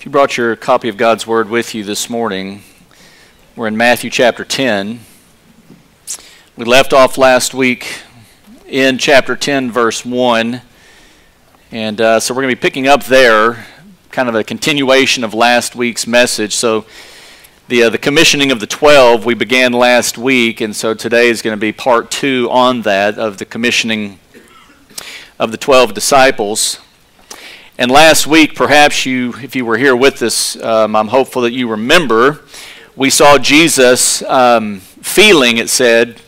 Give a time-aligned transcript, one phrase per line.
[0.00, 2.62] If you brought your copy of God's Word with you this morning,
[3.54, 5.00] we're in Matthew chapter 10.
[6.56, 8.00] We left off last week
[8.66, 10.62] in chapter 10, verse 1.
[11.70, 13.66] And uh, so we're going to be picking up there,
[14.10, 16.54] kind of a continuation of last week's message.
[16.56, 16.86] So
[17.68, 21.42] the, uh, the commissioning of the 12 we began last week, and so today is
[21.42, 24.18] going to be part two on that of the commissioning
[25.38, 26.80] of the 12 disciples.
[27.80, 31.52] And last week, perhaps you, if you were here with us, um, I'm hopeful that
[31.52, 32.40] you remember,
[32.94, 36.20] we saw Jesus um, feeling, it said,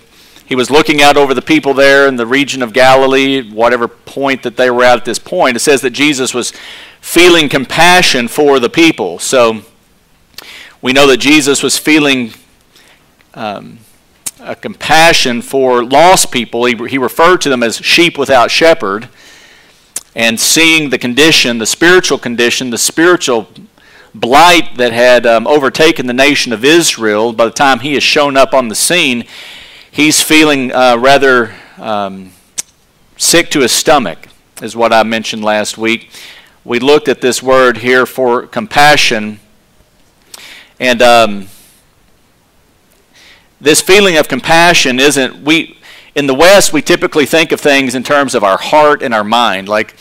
[0.46, 4.44] he was looking out over the people there in the region of Galilee, whatever point
[4.44, 5.54] that they were at at this point.
[5.54, 6.54] It says that Jesus was
[7.02, 9.18] feeling compassion for the people.
[9.18, 9.60] So
[10.80, 12.32] we know that Jesus was feeling
[13.34, 13.78] um,
[14.40, 16.64] a compassion for lost people.
[16.64, 19.10] He, he referred to them as sheep without shepherd
[20.14, 23.48] and seeing the condition, the spiritual condition, the spiritual
[24.14, 28.36] blight that had um, overtaken the nation of Israel by the time he has shown
[28.36, 29.24] up on the scene,
[29.90, 32.32] he's feeling uh, rather um,
[33.16, 34.28] sick to his stomach,
[34.60, 36.10] is what I mentioned last week.
[36.64, 39.40] We looked at this word here for compassion,
[40.78, 41.48] and um,
[43.60, 45.78] this feeling of compassion isn't we
[46.14, 49.24] in the West, we typically think of things in terms of our heart and our
[49.24, 49.68] mind.
[49.68, 49.96] Like,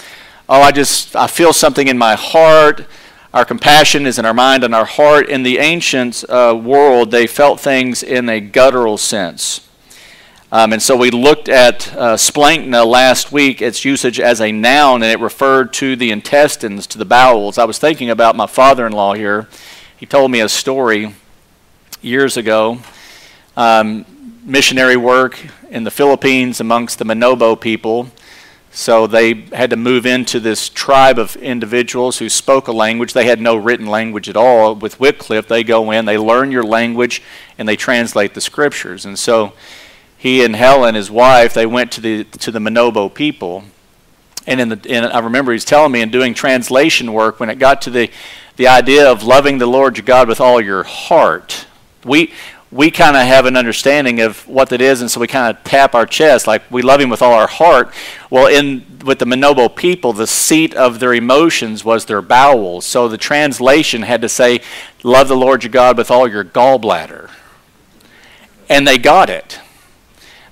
[0.49, 2.85] oh, I just, I feel something in my heart.
[3.33, 5.29] Our compassion is in our mind and our heart.
[5.29, 9.67] In the ancient uh, world, they felt things in a guttural sense.
[10.51, 15.01] Um, and so we looked at uh, splanchna last week, its usage as a noun,
[15.01, 17.57] and it referred to the intestines, to the bowels.
[17.57, 19.47] I was thinking about my father in law here.
[19.95, 21.15] He told me a story
[22.01, 22.79] years ago.
[23.55, 24.05] Um,
[24.43, 25.39] missionary work
[25.69, 28.09] in the Philippines amongst the Manobo people.
[28.73, 33.13] So they had to move into this tribe of individuals who spoke a language.
[33.13, 34.75] They had no written language at all.
[34.75, 37.21] With Wycliffe, they go in, they learn your language,
[37.57, 39.05] and they translate the scriptures.
[39.05, 39.51] And so
[40.17, 43.65] he and Helen, his wife, they went to the to the Manobo people.
[44.47, 47.59] And in the and I remember he's telling me in doing translation work when it
[47.59, 48.09] got to the
[48.55, 51.65] the idea of loving the Lord your God with all your heart.
[52.05, 52.31] We
[52.71, 55.61] we kind of have an understanding of what that is, and so we kind of
[55.63, 57.93] tap our chest like we love Him with all our heart.
[58.29, 62.85] Well, in with the Manobo people, the seat of their emotions was their bowels.
[62.85, 64.61] So the translation had to say,
[65.03, 67.29] "Love the Lord your God with all your gallbladder,"
[68.69, 69.59] and they got it.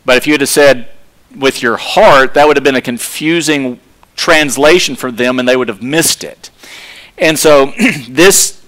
[0.04, 0.90] But if you had said
[1.34, 3.80] with your heart, that would have been a confusing
[4.18, 6.50] translation for them, and they would have missed it.
[7.18, 7.72] And so
[8.10, 8.60] this,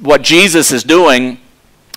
[0.00, 1.38] what Jesus is doing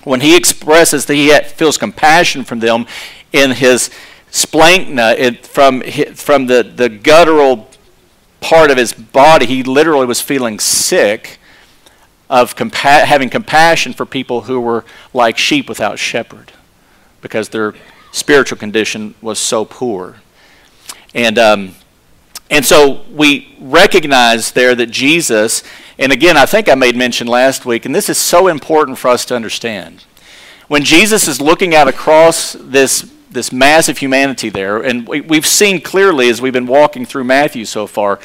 [0.04, 2.86] when he expresses that he feels compassion from them
[3.32, 3.90] in his
[4.30, 5.82] splanchna, it, from,
[6.14, 7.68] from the, the guttural
[8.40, 11.38] part of his body, he literally was feeling sick
[12.28, 16.52] of compa- having compassion for people who were like sheep without shepherd
[17.20, 17.74] because their
[18.12, 20.16] spiritual condition was so poor.
[21.14, 21.74] And, um,
[22.50, 25.62] and so we recognize there that Jesus
[25.98, 29.08] and again, I think I made mention last week, and this is so important for
[29.08, 30.04] us to understand.
[30.66, 35.46] When Jesus is looking out across this, this mass of humanity there, and we, we've
[35.46, 38.18] seen clearly as we've been walking through Matthew so far,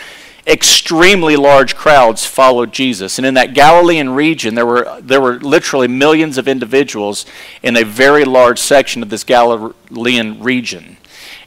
[0.47, 3.19] extremely large crowds followed Jesus.
[3.19, 7.27] And in that Galilean region, there were, there were literally millions of individuals
[7.61, 10.97] in a very large section of this Galilean region.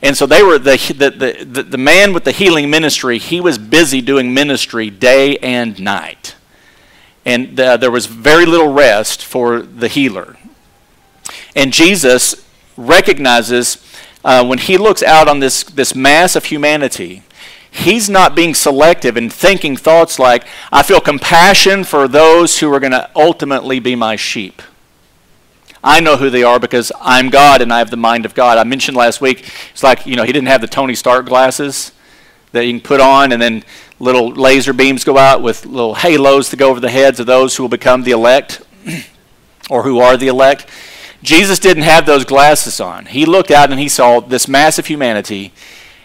[0.02, 3.56] And so they were the, the, the, the man with the healing ministry, he was
[3.56, 6.34] busy doing ministry day and night.
[7.24, 10.36] And uh, there was very little rest for the healer.
[11.54, 13.84] And Jesus recognizes
[14.24, 17.22] uh, when he looks out on this, this mass of humanity,
[17.70, 22.80] he's not being selective and thinking thoughts like, I feel compassion for those who are
[22.80, 24.62] going to ultimately be my sheep.
[25.84, 28.56] I know who they are because I'm God and I have the mind of God.
[28.56, 31.92] I mentioned last week, it's like, you know, he didn't have the Tony Stark glasses
[32.52, 33.64] that you can put on and then
[33.98, 37.56] little laser beams go out with little halos to go over the heads of those
[37.56, 38.62] who will become the elect
[39.70, 40.68] or who are the elect.
[41.22, 43.06] Jesus didn't have those glasses on.
[43.06, 45.52] He looked out and he saw this massive humanity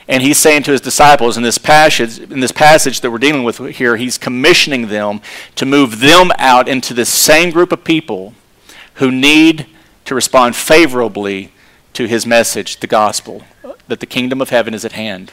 [0.08, 3.44] and he's saying to his disciples in this passage in this passage that we're dealing
[3.44, 5.20] with here he's commissioning them
[5.56, 8.34] to move them out into this same group of people
[8.96, 9.68] who need
[10.08, 11.52] to respond favorably
[11.94, 13.44] to his message, the gospel,
[13.88, 15.32] that the kingdom of heaven is at hand.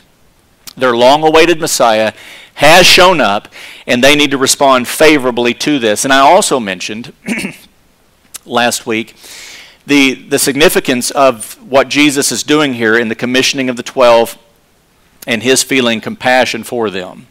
[0.76, 2.12] Their long awaited Messiah
[2.54, 3.48] has shown up,
[3.86, 6.04] and they need to respond favorably to this.
[6.04, 7.12] And I also mentioned
[8.44, 9.14] last week
[9.86, 14.38] the, the significance of what Jesus is doing here in the commissioning of the twelve
[15.26, 17.26] and his feeling compassion for them.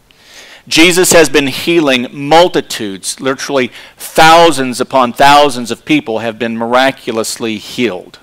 [0.68, 8.20] Jesus has been healing multitudes, literally thousands upon thousands of people have been miraculously healed.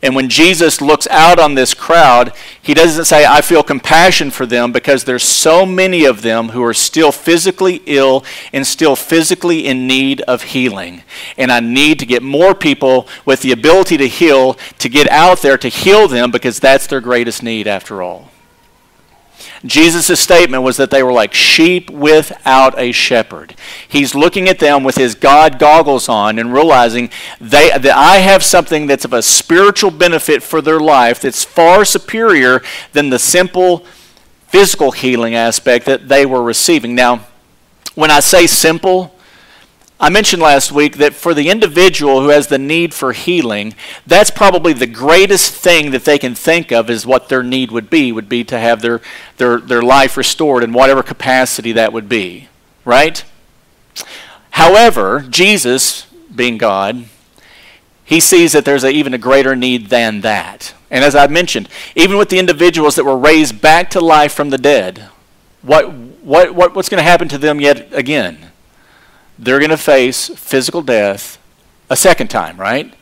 [0.00, 2.32] And when Jesus looks out on this crowd,
[2.62, 6.62] he doesn't say, I feel compassion for them because there's so many of them who
[6.62, 11.02] are still physically ill and still physically in need of healing.
[11.36, 15.42] And I need to get more people with the ability to heal to get out
[15.42, 18.30] there to heal them because that's their greatest need after all.
[19.64, 23.54] Jesus' statement was that they were like sheep without a shepherd.
[23.88, 27.10] He's looking at them with his God goggles on and realizing
[27.40, 31.84] they, that I have something that's of a spiritual benefit for their life that's far
[31.84, 32.62] superior
[32.92, 33.84] than the simple
[34.46, 36.94] physical healing aspect that they were receiving.
[36.94, 37.26] Now,
[37.94, 39.14] when I say simple,
[40.00, 43.74] I mentioned last week that for the individual who has the need for healing,
[44.06, 47.90] that's probably the greatest thing that they can think of is what their need would
[47.90, 49.00] be, would be to have their,
[49.38, 52.48] their, their life restored in whatever capacity that would be,
[52.84, 53.24] right?
[54.50, 57.06] However, Jesus, being God,
[58.04, 60.74] he sees that there's a, even a greater need than that.
[60.92, 64.50] And as I mentioned, even with the individuals that were raised back to life from
[64.50, 65.08] the dead,
[65.62, 68.52] what, what, what, what's going to happen to them yet again?
[69.38, 71.38] They're going to face physical death
[71.90, 72.92] a second time, right?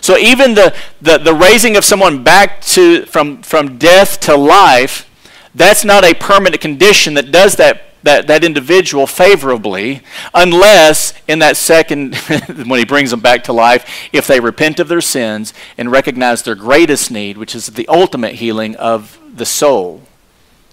[0.00, 5.08] So even the, the, the raising of someone back to, from, from death to life,
[5.54, 10.02] that's not a permanent condition that does that, that, that individual favorably,
[10.34, 12.14] unless in that second,
[12.66, 16.42] when he brings them back to life, if they repent of their sins and recognize
[16.42, 20.02] their greatest need, which is the ultimate healing of the soul,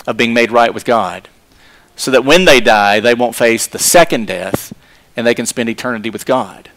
[0.05, 1.29] of being made right with God.
[1.95, 4.73] So that when they die, they won't face the second death
[5.15, 6.69] and they can spend eternity with God.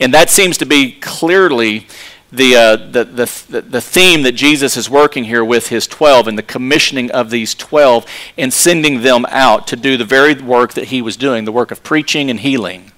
[0.00, 1.86] And that seems to be clearly
[2.30, 6.38] the, uh, the, the, the theme that Jesus is working here with his 12 and
[6.38, 8.06] the commissioning of these 12
[8.38, 11.70] and sending them out to do the very work that he was doing, the work
[11.70, 12.91] of preaching and healing.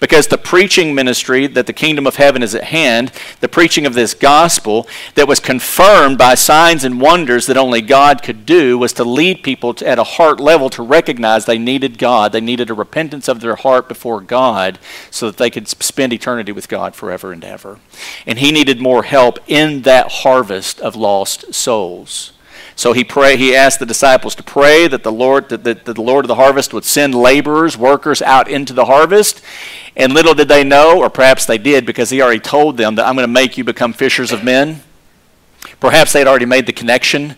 [0.00, 3.94] Because the preaching ministry that the kingdom of heaven is at hand, the preaching of
[3.94, 8.92] this gospel that was confirmed by signs and wonders that only God could do, was
[8.94, 12.32] to lead people to, at a heart level to recognize they needed God.
[12.32, 14.78] They needed a repentance of their heart before God
[15.10, 17.78] so that they could spend eternity with God forever and ever.
[18.26, 22.32] And He needed more help in that harvest of lost souls.
[22.76, 26.00] So he pray, he asked the disciples to pray that the Lord that, that, the
[26.00, 29.42] Lord of the harvest would send laborers, workers out into the harvest.
[29.96, 33.06] And little did they know, or perhaps they did, because he already told them that
[33.06, 34.82] I'm going to make you become fishers of men.
[35.80, 37.36] Perhaps they'd already made the connection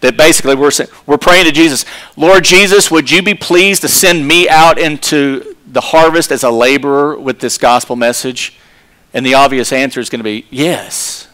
[0.00, 0.70] that basically we're,
[1.06, 1.84] we're praying to Jesus,
[2.16, 6.50] Lord Jesus, would you be pleased to send me out into the harvest as a
[6.50, 8.58] laborer with this gospel message?
[9.12, 11.28] And the obvious answer is going to be yes.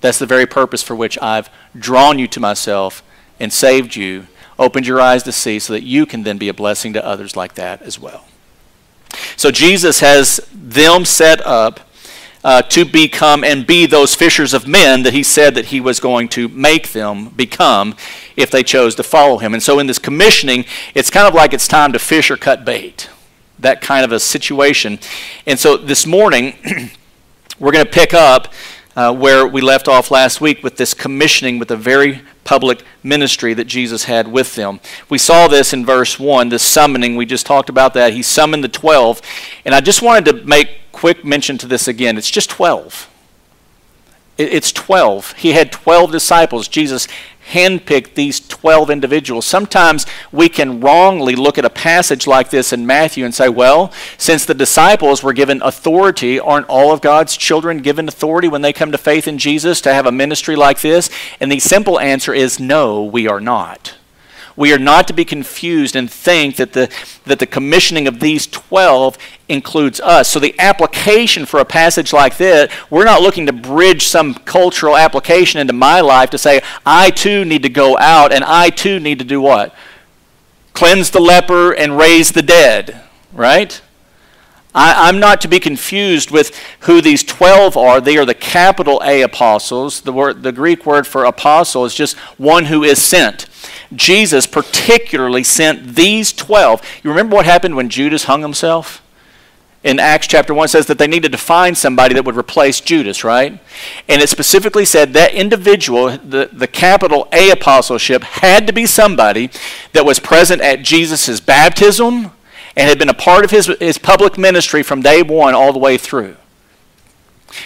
[0.00, 3.02] That's the very purpose for which I've drawn you to myself
[3.38, 4.26] and saved you,
[4.58, 7.36] opened your eyes to see, so that you can then be a blessing to others
[7.36, 8.24] like that as well.
[9.36, 11.80] So Jesus has them set up
[12.42, 16.00] uh, to become and be those fishers of men that he said that he was
[16.00, 17.94] going to make them become
[18.36, 19.52] if they chose to follow him.
[19.52, 20.64] And so in this commissioning,
[20.94, 23.10] it's kind of like it's time to fish or cut bait,
[23.58, 24.98] that kind of a situation.
[25.46, 26.54] And so this morning,
[27.58, 28.52] we're going to pick up
[28.96, 33.54] uh, where we left off last week with this commissioning with a very public ministry
[33.54, 34.80] that Jesus had with them.
[35.08, 37.16] We saw this in verse 1, this summoning.
[37.16, 38.12] We just talked about that.
[38.12, 39.22] He summoned the 12.
[39.64, 42.18] And I just wanted to make quick mention to this again.
[42.18, 43.08] It's just 12.
[44.38, 45.34] It's 12.
[45.34, 46.66] He had 12 disciples.
[46.66, 47.06] Jesus
[47.50, 49.46] handpicked these 12 individuals.
[49.46, 53.92] Sometimes we can wrongly look at a passage like this in Matthew and say, well,
[54.18, 58.72] since the disciples were given authority, aren't all of God's children given authority when they
[58.72, 61.10] come to faith in Jesus to have a ministry like this?
[61.40, 63.99] And the simple answer is no, we are not.
[64.60, 66.92] We are not to be confused and think that the,
[67.24, 69.16] that the commissioning of these 12
[69.48, 70.28] includes us.
[70.28, 74.98] So, the application for a passage like this, we're not looking to bridge some cultural
[74.98, 79.00] application into my life to say, I too need to go out and I too
[79.00, 79.74] need to do what?
[80.74, 83.00] Cleanse the leper and raise the dead,
[83.32, 83.80] right?
[84.74, 87.98] I, am not to be confused with who these 12 are.
[87.98, 90.02] They are the capital A apostles.
[90.02, 93.46] The, word, the Greek word for apostle is just one who is sent.
[93.94, 96.82] Jesus particularly sent these 12.
[97.02, 99.02] You remember what happened when Judas hung himself?
[99.82, 103.24] In Acts chapter 1 says that they needed to find somebody that would replace Judas,
[103.24, 103.58] right?
[104.08, 109.50] And it specifically said that individual, the, the capital A apostleship, had to be somebody
[109.94, 112.30] that was present at Jesus' baptism
[112.76, 115.78] and had been a part of his, his public ministry from day one all the
[115.78, 116.36] way through.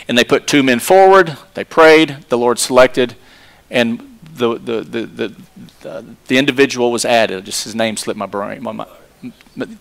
[0.09, 3.16] And they put two men forward, they prayed, the Lord selected,
[3.71, 5.35] and the, the, the,
[5.81, 7.45] the, the, individual was added.
[7.45, 8.62] Just his name slipped my brain.
[8.62, 8.87] My, my,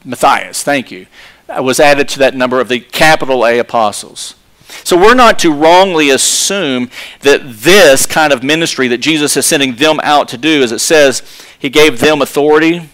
[0.06, 1.08] Matthias, thank you,
[1.50, 4.36] uh, was added to that number of the capital A apostles.
[4.84, 6.90] So we're not to wrongly assume
[7.22, 10.80] that this kind of ministry that Jesus is sending them out to do, as it
[10.80, 11.22] says,
[11.58, 12.90] he gave them authority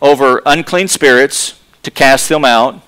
[0.00, 2.80] over unclean spirits to cast them out.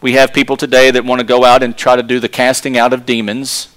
[0.00, 2.78] We have people today that want to go out and try to do the casting
[2.78, 3.68] out of demons.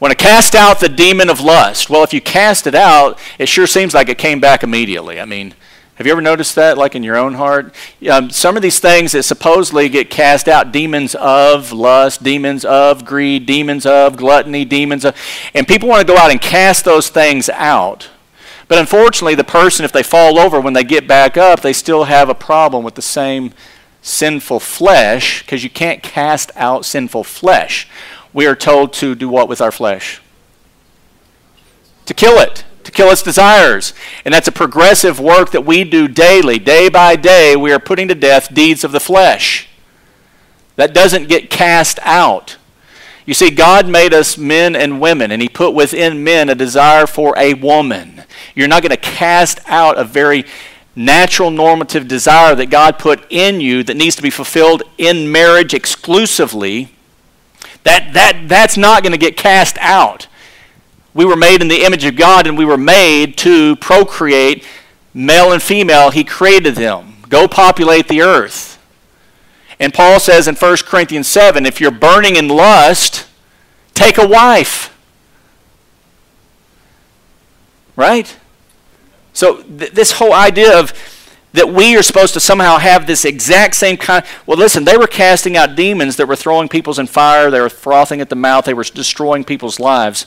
[0.00, 1.88] Want to cast out the demon of lust.
[1.88, 5.20] Well, if you cast it out, it sure seems like it came back immediately.
[5.20, 5.54] I mean,
[5.94, 7.72] have you ever noticed that, like in your own heart?
[8.10, 13.04] Um, some of these things that supposedly get cast out demons of lust, demons of
[13.04, 15.16] greed, demons of gluttony, demons of.
[15.54, 18.10] And people want to go out and cast those things out.
[18.66, 22.04] But unfortunately, the person, if they fall over, when they get back up, they still
[22.04, 23.52] have a problem with the same
[24.02, 27.88] sinful flesh because you can't cast out sinful flesh.
[28.34, 30.20] We are told to do what with our flesh?
[32.04, 33.92] To kill it to kill its desires.
[34.24, 36.58] And that's a progressive work that we do daily.
[36.58, 39.68] Day by day, we are putting to death deeds of the flesh.
[40.76, 42.56] That doesn't get cast out.
[43.26, 47.06] You see, God made us men and women, and He put within men a desire
[47.06, 48.24] for a woman.
[48.54, 50.44] You're not going to cast out a very
[50.94, 55.72] natural normative desire that God put in you that needs to be fulfilled in marriage
[55.72, 56.93] exclusively.
[57.84, 60.26] That, that, that's not going to get cast out.
[61.12, 64.66] We were made in the image of God and we were made to procreate
[65.12, 66.10] male and female.
[66.10, 67.14] He created them.
[67.28, 68.74] Go populate the earth.
[69.78, 73.26] And Paul says in 1 Corinthians 7 if you're burning in lust,
[73.92, 74.90] take a wife.
[77.96, 78.36] Right?
[79.32, 80.92] So, th- this whole idea of
[81.54, 84.24] that we are supposed to somehow have this exact same kind.
[84.44, 87.70] Well, listen, they were casting out demons that were throwing people's in fire, they were
[87.70, 90.26] frothing at the mouth, they were destroying people's lives.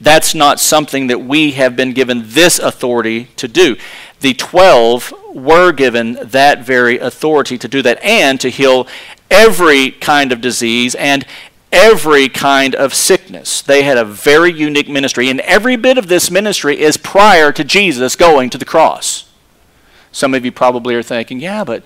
[0.00, 3.76] That's not something that we have been given this authority to do.
[4.20, 8.88] The 12 were given that very authority to do that and to heal
[9.30, 11.26] every kind of disease and
[11.70, 13.60] every kind of sickness.
[13.60, 17.62] They had a very unique ministry, and every bit of this ministry is prior to
[17.62, 19.29] Jesus going to the cross.
[20.12, 21.82] Some of you probably are thinking, yeah, but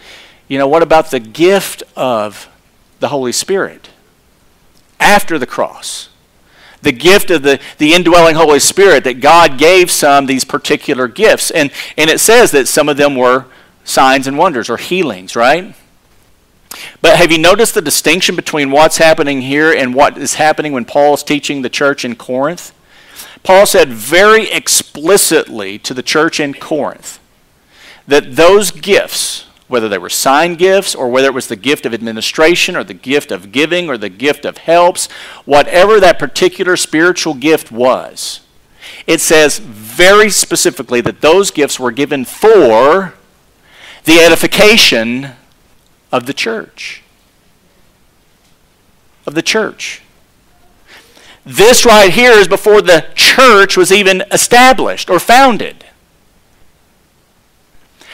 [0.49, 2.49] you know, what about the gift of
[3.01, 3.91] the Holy Spirit
[5.01, 6.09] after the cross?
[6.85, 11.51] the gift of the, the indwelling Holy Spirit, that God gave some these particular gifts.
[11.51, 13.47] And, and it says that some of them were
[13.85, 15.75] signs and wonders or healings, right?
[17.01, 20.85] But have you noticed the distinction between what's happening here and what is happening when
[20.85, 22.73] Paul is teaching the church in Corinth?
[23.43, 27.19] Paul said very explicitly to the church in Corinth
[28.07, 31.95] that those gifts, whether they were sign gifts or whether it was the gift of
[31.95, 35.11] administration or the gift of giving or the gift of helps,
[35.45, 38.41] whatever that particular spiritual gift was,
[39.07, 43.15] it says very specifically that those gifts were given for
[44.05, 45.31] the edification
[46.13, 47.03] of the church.
[49.27, 50.03] Of the church.
[51.47, 55.84] This right here is before the church was even established or founded.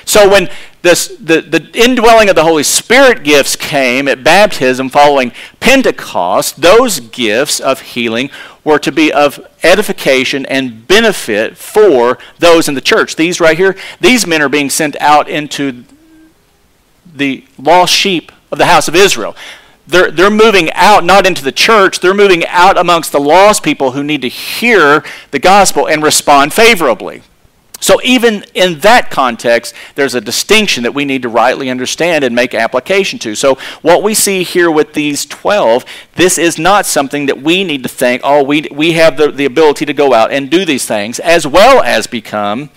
[0.04, 0.49] So when
[0.83, 7.00] this, the, the indwelling of the Holy Spirit gifts came at baptism following Pentecost, those
[7.00, 8.30] gifts of healing
[8.64, 13.16] were to be of edification and benefit for those in the church.
[13.16, 15.85] These right here, these men are being sent out into
[17.14, 19.37] the lost sheep of the house of Israel.
[19.87, 23.92] They're, they're moving out, not into the church, they're moving out amongst the lost people
[23.92, 27.23] who need to hear the gospel and respond favorably.
[27.81, 32.35] So, even in that context, there's a distinction that we need to rightly understand and
[32.35, 33.35] make application to.
[33.35, 37.83] So, what we see here with these 12, this is not something that we need
[37.83, 40.87] to think, oh, we, we have the, the ability to go out and do these
[40.87, 42.69] things, as well as become,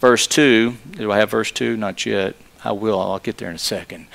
[0.00, 0.76] verse 2.
[0.92, 1.76] Do I have verse 2?
[1.76, 2.36] Not yet.
[2.64, 3.00] I will.
[3.00, 4.06] I'll get there in a second.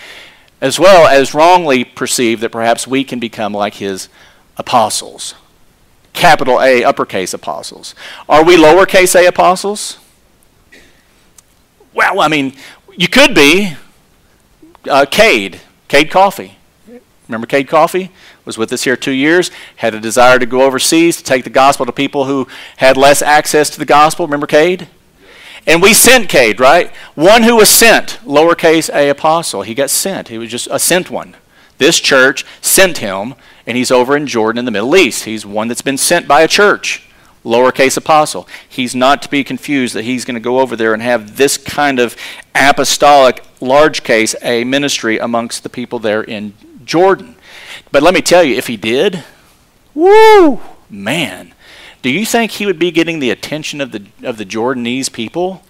[0.61, 4.07] As well as wrongly perceive that perhaps we can become like his
[4.57, 5.35] apostles.
[6.13, 7.93] Capital A, uppercase apostles.
[8.27, 9.97] Are we lowercase a apostles?
[11.93, 12.53] Well, I mean,
[12.95, 13.73] you could be
[14.89, 16.57] uh, Cade, Cade Coffee.
[17.27, 18.11] Remember Cade Coffee?
[18.45, 21.51] Was with us here two years, had a desire to go overseas to take the
[21.51, 24.25] gospel to people who had less access to the gospel.
[24.25, 24.87] Remember Cade?
[25.67, 26.89] And we sent Cade, right?
[27.13, 29.61] One who was sent, lowercase a apostle.
[29.61, 30.29] He got sent.
[30.29, 31.35] He was just a sent one.
[31.77, 33.35] This church sent him,
[33.67, 35.25] and he's over in Jordan in the Middle East.
[35.25, 37.08] He's one that's been sent by a church
[37.43, 38.47] lowercase apostle.
[38.67, 41.57] He's not to be confused that he's going to go over there and have this
[41.57, 42.15] kind of
[42.53, 46.53] apostolic, large case, a ministry amongst the people there in
[46.85, 47.35] Jordan.
[47.91, 49.23] But let me tell you, if he did,
[49.93, 51.53] woo, man,
[52.01, 55.63] Do you think he would be getting the attention of the, of the Jordanese people?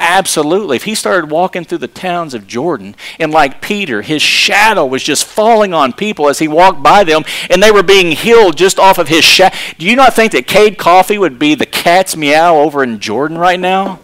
[0.00, 0.76] Absolutely.
[0.76, 5.02] If he started walking through the towns of Jordan, and like Peter, his shadow was
[5.02, 8.78] just falling on people as he walked by them, and they were being healed just
[8.78, 9.56] off of his shadow.
[9.76, 13.38] Do you not think that Cade Coffee would be the cat's meow over in Jordan
[13.38, 13.98] right now?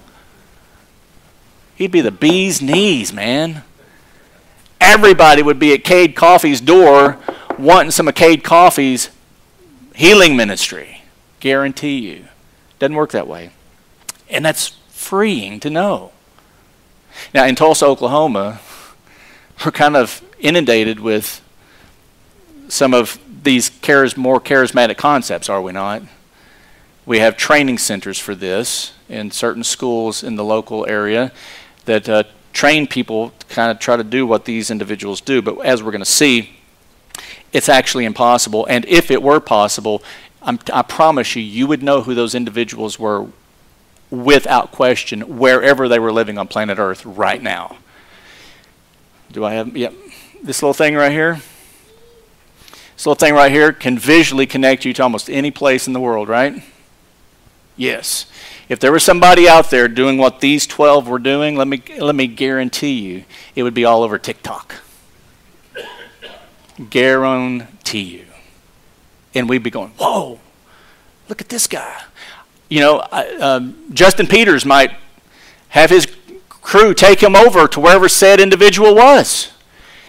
[1.77, 3.63] He'd be the bee's knees, man.
[4.81, 7.19] Everybody would be at Cade Coffee's door
[7.57, 9.11] wanting some of Cade Coffee's
[9.95, 11.03] healing ministry.
[11.39, 12.25] Guarantee you.
[12.81, 13.51] Doesn't work that way.
[14.29, 16.12] And that's freeing to know.
[17.32, 18.61] Now, in Tulsa, Oklahoma,
[19.64, 21.40] we're kind of inundated with
[22.68, 26.02] some of these charis- more charismatic concepts, are we not?
[27.06, 31.32] We have training centers for this in certain schools in the local area
[31.84, 35.42] that uh, train people to kind of try to do what these individuals do.
[35.42, 36.50] But as we're going to see,
[37.52, 38.66] it's actually impossible.
[38.66, 40.02] And if it were possible,
[40.42, 43.26] I'm, i promise you, you would know who those individuals were
[44.23, 47.76] without question, wherever they were living on planet Earth right now.
[49.33, 49.92] Do I have, yep,
[50.42, 51.40] this little thing right here?
[52.97, 56.00] This little thing right here can visually connect you to almost any place in the
[56.00, 56.62] world, right?
[57.76, 58.26] Yes.
[58.68, 62.14] If there was somebody out there doing what these 12 were doing, let me, let
[62.14, 63.25] me guarantee you
[63.56, 64.76] it would be all over TikTok.
[66.90, 68.26] Guarantee you.
[69.35, 70.38] And we'd be going, whoa,
[71.28, 72.02] look at this guy.
[72.68, 73.06] You know,
[73.40, 74.97] um, Justin Peters might
[75.68, 76.06] have his
[76.49, 79.52] crew take him over to wherever said individual was,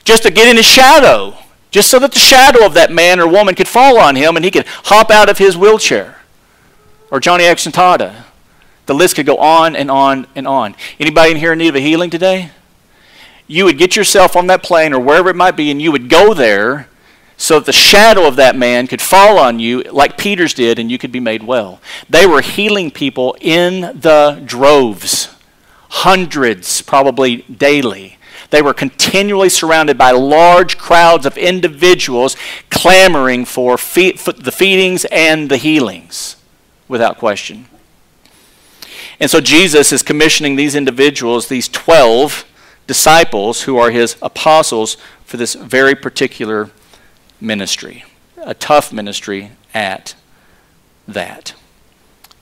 [0.03, 1.37] just to get in his shadow,
[1.69, 4.45] just so that the shadow of that man or woman could fall on him and
[4.45, 6.19] he could hop out of his wheelchair.
[7.11, 8.23] Or Joni Eareckson Tada.
[8.85, 10.75] The list could go on and on and on.
[10.99, 12.51] Anybody in here in need of a healing today?
[13.47, 16.09] You would get yourself on that plane or wherever it might be, and you would
[16.09, 16.87] go there
[17.37, 20.89] so that the shadow of that man could fall on you like Peter's did, and
[20.89, 21.81] you could be made well.
[22.09, 25.29] They were healing people in the droves,
[25.89, 28.17] hundreds probably daily.
[28.51, 32.37] They were continually surrounded by large crowds of individuals
[32.69, 36.37] clamoring for, for the feedings and the healings,
[36.87, 37.65] without question.
[39.19, 42.45] And so Jesus is commissioning these individuals, these 12
[42.87, 46.69] disciples who are his apostles, for this very particular
[47.45, 48.03] ministry.
[48.37, 50.15] A tough ministry at
[51.07, 51.53] that.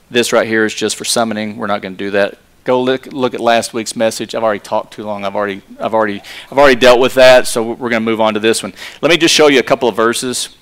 [0.09, 1.57] This right here is just for summoning.
[1.57, 2.37] We're not going to do that.
[2.63, 4.33] Go look, look at last week's message.
[4.33, 5.25] I've already talked too long.
[5.25, 7.45] I've already, I've already, I've already dealt with that.
[7.45, 8.73] So we're going to move on to this one.
[9.01, 10.55] Let me just show you a couple of verses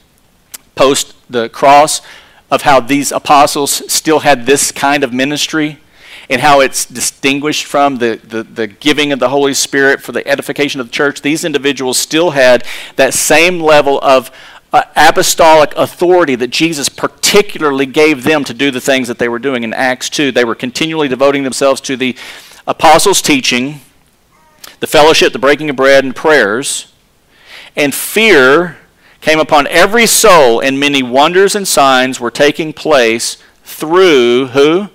[0.76, 2.02] post the cross
[2.50, 5.80] of how these apostles still had this kind of ministry
[6.30, 10.26] and how it's distinguished from the, the, the, giving of the Holy Spirit for the
[10.28, 12.64] edification of the church, these individuals still had
[12.96, 14.32] that same level of
[14.74, 19.40] uh, apostolic authority that Jesus particularly gave them to do the things that they were
[19.40, 20.32] doing in Acts 2.
[20.32, 22.16] They were continually devoting themselves to the
[22.66, 23.82] apostles' teaching,
[24.80, 26.94] the fellowship, the breaking of bread, and prayers.
[27.76, 28.78] And fear
[29.20, 34.90] came upon every soul, and many wonders and signs were taking place through who?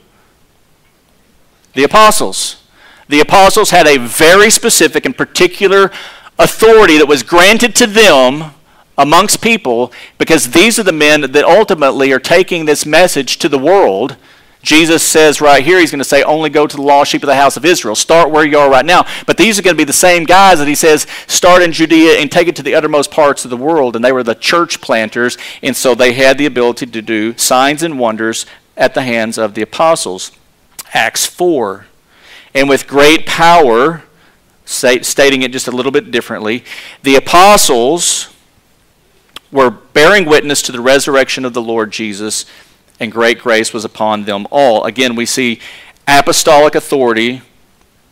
[1.77, 2.65] The apostles.
[3.07, 5.93] The apostles had a very specific and particular
[6.39, 8.55] authority that was granted to them
[8.97, 13.59] amongst people because these are the men that ultimately are taking this message to the
[13.59, 14.17] world.
[14.63, 17.27] Jesus says right here, he's going to say, only go to the lost sheep of
[17.27, 17.95] the house of Israel.
[17.95, 19.05] Start where you are right now.
[19.27, 22.19] But these are going to be the same guys that he says, start in Judea
[22.19, 23.95] and take it to the uttermost parts of the world.
[23.95, 27.83] And they were the church planters, and so they had the ability to do signs
[27.83, 28.47] and wonders
[28.79, 30.33] at the hands of the apostles.
[30.97, 31.85] Acts 4.
[32.55, 34.03] And with great power,
[34.65, 36.65] stating it just a little bit differently,
[37.03, 38.31] the apostles
[39.53, 42.47] were bearing witness to the resurrection of the Lord Jesus,
[42.99, 44.85] and great grace was upon them all.
[44.85, 45.61] Again, we see
[46.09, 47.43] apostolic authority.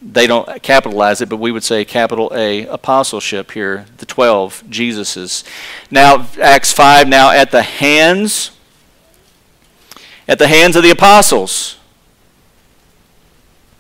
[0.03, 5.43] They don't capitalize it, but we would say capital A, apostleship here, the 12, Jesus's.
[5.91, 8.51] Now, Acts 5, now at the hands,
[10.29, 11.79] at the hands of the apostles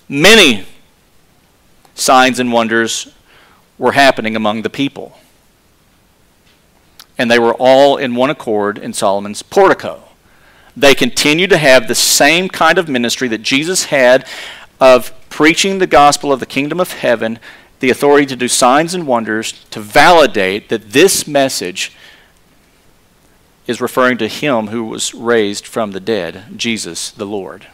[0.08, 0.66] many
[1.94, 3.12] signs and wonders
[3.78, 5.18] were happening among the people.
[7.16, 10.02] And they were all in one accord in Solomon's portico.
[10.76, 14.26] They continued to have the same kind of ministry that Jesus had
[14.80, 17.38] of preaching the gospel of the kingdom of heaven,
[17.80, 21.92] the authority to do signs and wonders to validate that this message
[23.66, 27.66] is referring to him who was raised from the dead, Jesus the Lord.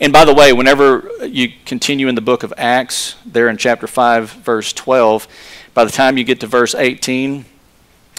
[0.00, 3.86] And by the way, whenever you continue in the book of Acts, there in chapter
[3.86, 5.26] 5, verse 12,
[5.72, 7.44] by the time you get to verse 18,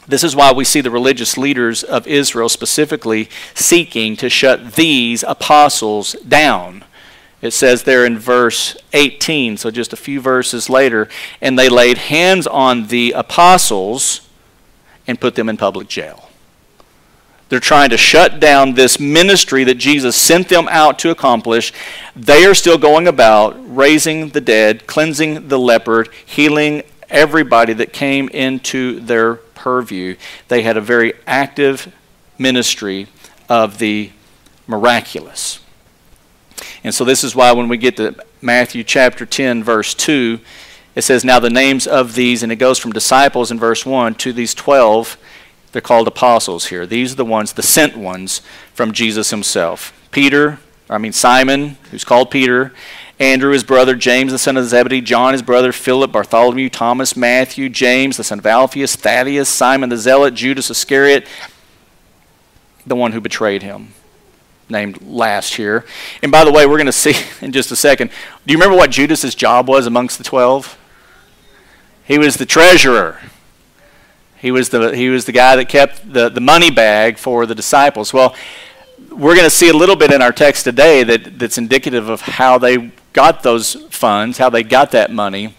[0.08, 5.24] This is why we see the religious leaders of Israel specifically seeking to shut these
[5.24, 6.84] apostles down.
[7.42, 11.10] It says there in verse 18, so just a few verses later,
[11.42, 14.28] and they laid hands on the apostles
[15.08, 16.25] and put them in public jail.
[17.50, 21.72] They're trying to shut down this ministry that Jesus sent them out to accomplish.
[22.16, 28.30] They are still going about raising the dead, cleansing the leopard, healing everybody that came
[28.30, 30.16] into their purview.
[30.48, 31.94] They had a very active
[32.40, 33.08] ministry
[33.48, 34.12] of the
[34.66, 35.60] miraculous.
[36.84, 40.40] And so, this is why when we get to Matthew chapter 10, verse 2,
[40.96, 44.16] it says, Now the names of these, and it goes from disciples in verse 1
[44.16, 45.18] to these 12
[45.76, 46.86] they're called apostles here.
[46.86, 48.40] These are the ones, the sent ones
[48.74, 49.92] from Jesus himself.
[50.10, 50.60] Peter,
[50.90, 52.72] I mean Simon, who's called Peter,
[53.20, 57.68] Andrew, his brother, James, the son of Zebedee, John, his brother, Philip, Bartholomew, Thomas, Matthew,
[57.68, 61.28] James, the son of Alphaeus, Thaddeus, Simon the Zealot, Judas Iscariot,
[62.88, 63.90] the one who betrayed him,
[64.70, 65.84] named last here.
[66.24, 68.12] And by the way, we're going to see in just a second.
[68.48, 70.78] Do you remember what Judas's job was amongst the 12?
[72.06, 73.20] He was the treasurer.
[74.46, 77.56] He was the, he was the guy that kept the, the money bag for the
[77.56, 78.14] disciples.
[78.14, 78.36] Well,
[79.10, 82.22] we're going to see a little bit in our text today that, that's indicative of
[82.22, 85.56] how they got those funds, how they got that money.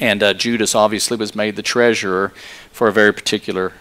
[0.00, 2.32] And uh, Judas obviously was made the treasurer
[2.72, 3.74] for a very particular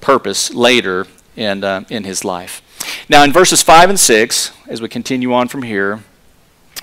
[0.00, 2.62] purpose later in, uh, in his life.
[3.08, 5.98] Now, in verses 5 and 6, as we continue on from here,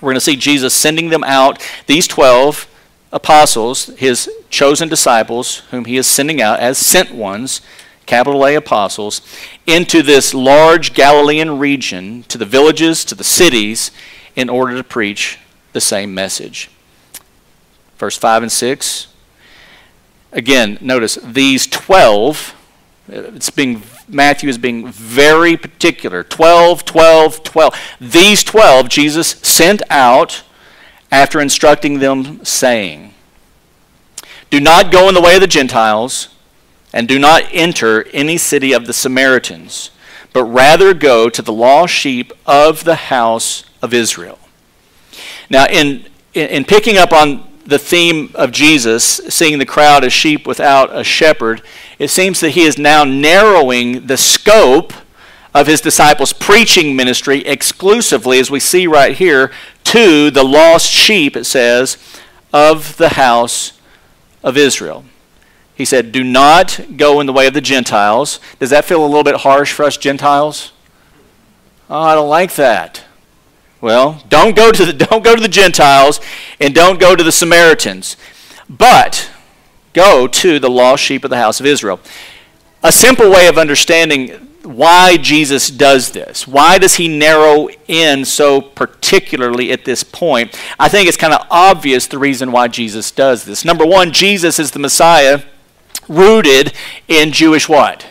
[0.01, 2.67] we're going to see Jesus sending them out, these 12
[3.11, 7.61] apostles, his chosen disciples, whom he is sending out as sent ones,
[8.05, 9.21] capital A apostles,
[9.65, 13.91] into this large Galilean region, to the villages, to the cities,
[14.35, 15.39] in order to preach
[15.73, 16.69] the same message.
[17.97, 19.07] Verse 5 and 6.
[20.31, 22.53] Again, notice these 12,
[23.07, 26.23] it's being Matthew is being very particular.
[26.23, 27.75] 12, 12, 12.
[27.99, 30.43] These 12 Jesus sent out
[31.11, 33.13] after instructing them, saying,
[34.49, 36.29] Do not go in the way of the Gentiles,
[36.93, 39.91] and do not enter any city of the Samaritans,
[40.33, 44.39] but rather go to the lost sheep of the house of Israel.
[45.49, 50.47] Now, in, in, picking up on the theme of Jesus, seeing the crowd as sheep
[50.47, 51.61] without a shepherd,
[51.99, 54.93] it seems that he is now narrowing the scope
[55.59, 59.51] of his disciples' preaching ministry exclusively, as we see right here,
[59.85, 61.97] to the lost sheep, it says,
[62.53, 63.79] of the house
[64.43, 65.03] of Israel.
[65.73, 68.39] He said, Do not go in the way of the Gentiles.
[68.59, 70.73] Does that feel a little bit harsh for us Gentiles?
[71.89, 73.03] Oh, I don't like that.
[73.81, 76.19] Well, don't go to the, don't go to the Gentiles
[76.59, 78.15] and don't go to the Samaritans,
[78.69, 79.31] but
[79.93, 81.99] go to the lost sheep of the house of Israel.
[82.83, 86.45] A simple way of understanding why Jesus does this.
[86.45, 90.59] Why does he narrow in so particularly at this point?
[90.77, 93.63] I think it's kind of obvious the reason why Jesus does this.
[93.63, 95.43] Number one, Jesus is the Messiah
[96.09, 96.73] rooted
[97.07, 98.07] in Jewish what?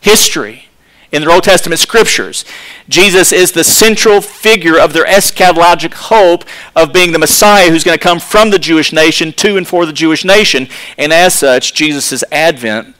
[0.00, 0.64] History.
[1.12, 2.44] In the Old Testament scriptures,
[2.88, 7.96] Jesus is the central figure of their eschatologic hope of being the Messiah who's going
[7.96, 10.68] to come from the Jewish nation to and for the Jewish nation.
[10.98, 12.95] And as such, Jesus' advent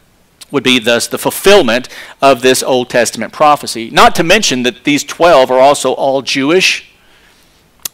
[0.51, 1.89] would be thus the fulfillment
[2.23, 3.91] of this Old Testament prophecy.
[3.91, 6.93] Not to mention that these 12 are also all Jewish,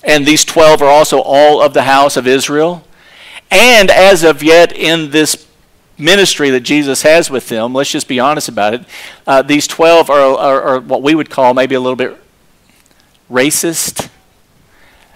[0.04, 2.84] and these 12 are also all of the house of Israel.
[3.50, 5.46] And as of yet, in this
[5.98, 8.84] ministry that Jesus has with them, let's just be honest about it,
[9.26, 12.18] uh, these 12 are, are, are what we would call maybe a little bit
[13.30, 14.10] racist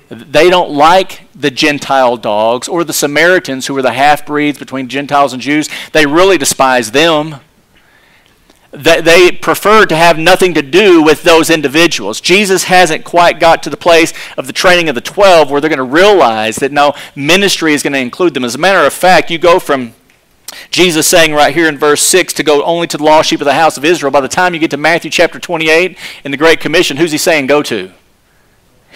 [0.09, 4.89] they don't like the Gentile dogs or the Samaritans, who are the half breeds between
[4.89, 5.69] Gentiles and Jews.
[5.93, 7.37] They really despise them.
[8.71, 12.21] They prefer to have nothing to do with those individuals.
[12.21, 15.71] Jesus hasn't quite got to the place of the training of the 12 where they're
[15.71, 18.45] going to realize that now ministry is going to include them.
[18.45, 19.95] As a matter of fact, you go from
[20.71, 23.47] Jesus saying right here in verse 6 to go only to the lost sheep of
[23.47, 24.13] the house of Israel.
[24.13, 27.19] By the time you get to Matthew chapter 28 in the Great Commission, who's he
[27.19, 27.91] saying go to?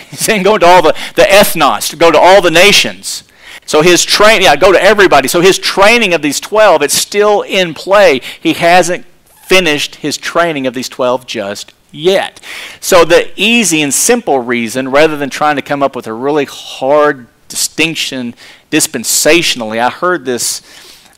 [0.10, 3.24] He's saying go to all the, the ethnos, go to all the nations.
[3.66, 5.28] So his training, yeah, go to everybody.
[5.28, 8.20] So his training of these 12, it's still in play.
[8.40, 9.06] He hasn't
[9.46, 12.40] finished his training of these 12 just yet.
[12.80, 16.46] So the easy and simple reason, rather than trying to come up with a really
[16.46, 18.34] hard distinction
[18.70, 20.62] dispensationally, I heard this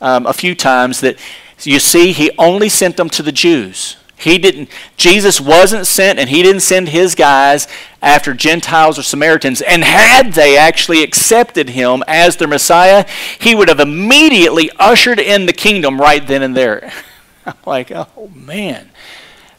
[0.01, 1.17] um, a few times that
[1.63, 3.97] you see, he only sent them to the Jews.
[4.23, 7.67] He didn't, Jesus wasn't sent and he didn't send his guys
[8.01, 9.61] after Gentiles or Samaritans.
[9.61, 13.07] And had they actually accepted him as their Messiah,
[13.41, 16.93] he would have immediately ushered in the kingdom right then and there.
[17.47, 18.91] I'm like, oh man,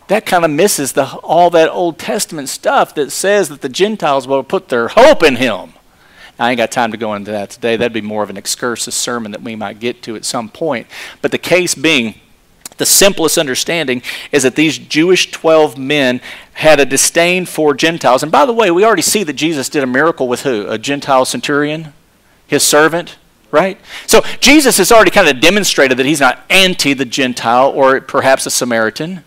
[0.07, 4.27] that kind of misses the, all that Old Testament stuff that says that the Gentiles
[4.27, 5.73] will put their hope in him.
[6.39, 7.77] I ain't got time to go into that today.
[7.77, 10.87] That'd be more of an excursus sermon that we might get to at some point.
[11.21, 12.15] But the case being,
[12.77, 16.21] the simplest understanding is that these Jewish 12 men
[16.53, 18.23] had a disdain for Gentiles.
[18.23, 20.67] And by the way, we already see that Jesus did a miracle with who?
[20.67, 21.93] A Gentile centurion?
[22.47, 23.17] His servant?
[23.51, 23.79] Right?
[24.07, 28.45] So Jesus has already kind of demonstrated that he's not anti the Gentile or perhaps
[28.45, 29.23] a Samaritan.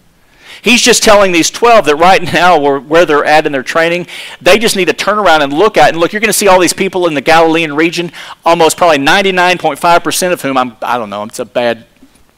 [0.63, 4.07] He's just telling these 12 that right now, where they're at in their training,
[4.41, 5.91] they just need to turn around and look at.
[5.91, 8.11] And look, you're going to see all these people in the Galilean region,
[8.45, 11.85] almost probably 99.5% of whom, I'm, I don't know, it's a bad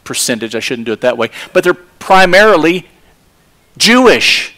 [0.09, 2.88] percentage, I shouldn't do it that way, but they're primarily
[3.77, 4.55] Jewish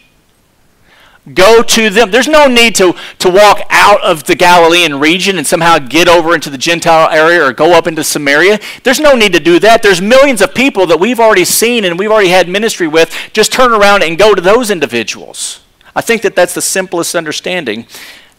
[1.35, 2.09] go to them.
[2.09, 6.33] There's no need to, to walk out of the Galilean region and somehow get over
[6.33, 8.59] into the Gentile area or go up into Samaria.
[8.83, 9.83] There's no need to do that.
[9.83, 13.15] There's millions of people that we've already seen and we've already had ministry with.
[13.33, 15.61] Just turn around and go to those individuals.
[15.95, 17.85] I think that that's the simplest understanding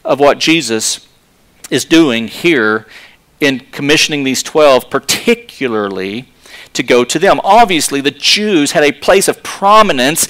[0.05, 1.07] of what Jesus
[1.71, 2.87] is doing here
[3.41, 6.32] in commissioning these 12, particularly
[6.75, 7.41] to go to them.
[7.45, 10.29] Obviously, the Jews had a place of prominence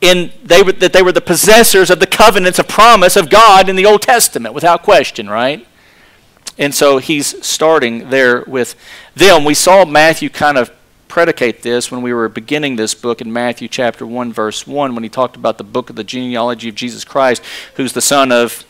[0.00, 3.68] in they were, that they were the possessors of the covenants of promise of God
[3.68, 5.66] in the Old Testament, without question, right?
[6.58, 8.74] And so he's starting there with
[9.14, 9.44] them.
[9.44, 10.70] We saw Matthew kind of
[11.08, 15.02] predicate this when we were beginning this book in Matthew chapter 1, verse 1, when
[15.02, 17.42] he talked about the book of the genealogy of Jesus Christ,
[17.74, 18.64] who's the son of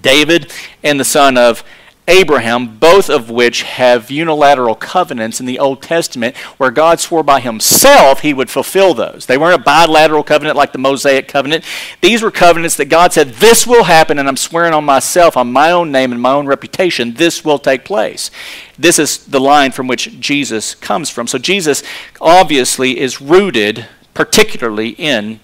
[0.00, 1.64] David and the son of
[2.08, 7.40] Abraham, both of which have unilateral covenants in the Old Testament where God swore by
[7.40, 9.26] himself he would fulfill those.
[9.26, 11.64] They weren't a bilateral covenant like the Mosaic covenant.
[12.00, 15.52] These were covenants that God said, This will happen, and I'm swearing on myself, on
[15.52, 18.30] my own name and my own reputation, this will take place.
[18.78, 21.26] This is the line from which Jesus comes from.
[21.26, 21.82] So Jesus
[22.20, 25.40] obviously is rooted particularly in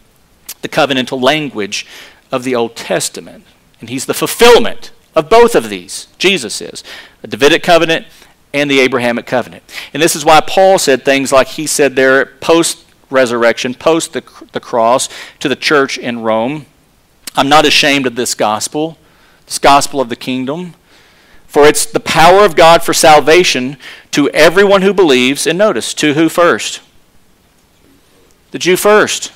[0.62, 1.87] the covenantal language
[2.31, 3.44] of the Old Testament.
[3.81, 6.09] And he's the fulfillment of both of these.
[6.18, 6.83] Jesus is.
[7.20, 8.07] The Davidic covenant
[8.53, 9.62] and the Abrahamic covenant.
[9.92, 14.22] And this is why Paul said things like he said there post resurrection, post the,
[14.53, 15.09] the cross,
[15.40, 16.66] to the church in Rome
[17.35, 18.98] I'm not ashamed of this gospel,
[19.46, 20.75] this gospel of the kingdom.
[21.46, 23.77] For it's the power of God for salvation
[24.12, 25.46] to everyone who believes.
[25.46, 26.81] And notice, to who first?
[28.51, 29.33] The Jew first.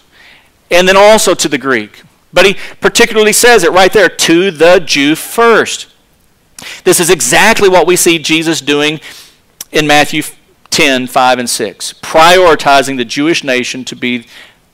[0.70, 2.02] And then also to the Greek.
[2.36, 5.88] But he particularly says it right there to the Jew first.
[6.84, 9.00] This is exactly what we see Jesus doing
[9.72, 10.22] in Matthew
[10.68, 14.26] 10 5 and 6, prioritizing the Jewish nation to be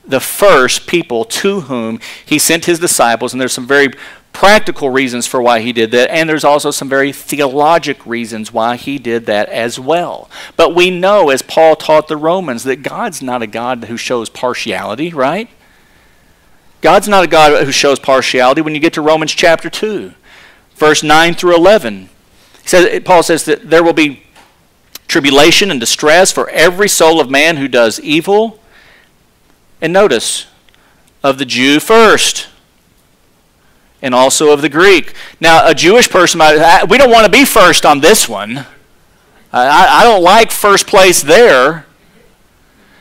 [0.05, 3.31] the first people to whom he sent his disciples.
[3.33, 3.93] And there's some very
[4.33, 8.75] practical reasons for why he did that, and there's also some very theologic reasons why
[8.75, 10.29] he did that as well.
[10.57, 14.29] But we know, as Paul taught the Romans, that God's not a God who shows
[14.29, 15.47] partiality, right?
[16.83, 18.59] God's not a God who shows partiality.
[18.59, 20.13] When you get to Romans chapter 2,
[20.75, 22.09] verse 9 through 11,
[22.61, 24.23] he says, Paul says that there will be
[25.07, 28.59] tribulation and distress for every soul of man who does evil.
[29.79, 30.47] And notice,
[31.23, 32.49] of the Jew first,
[34.01, 35.13] and also of the Greek.
[35.39, 38.65] Now, a Jewish person might, we don't want to be first on this one.
[39.53, 41.85] I, I don't like first place there.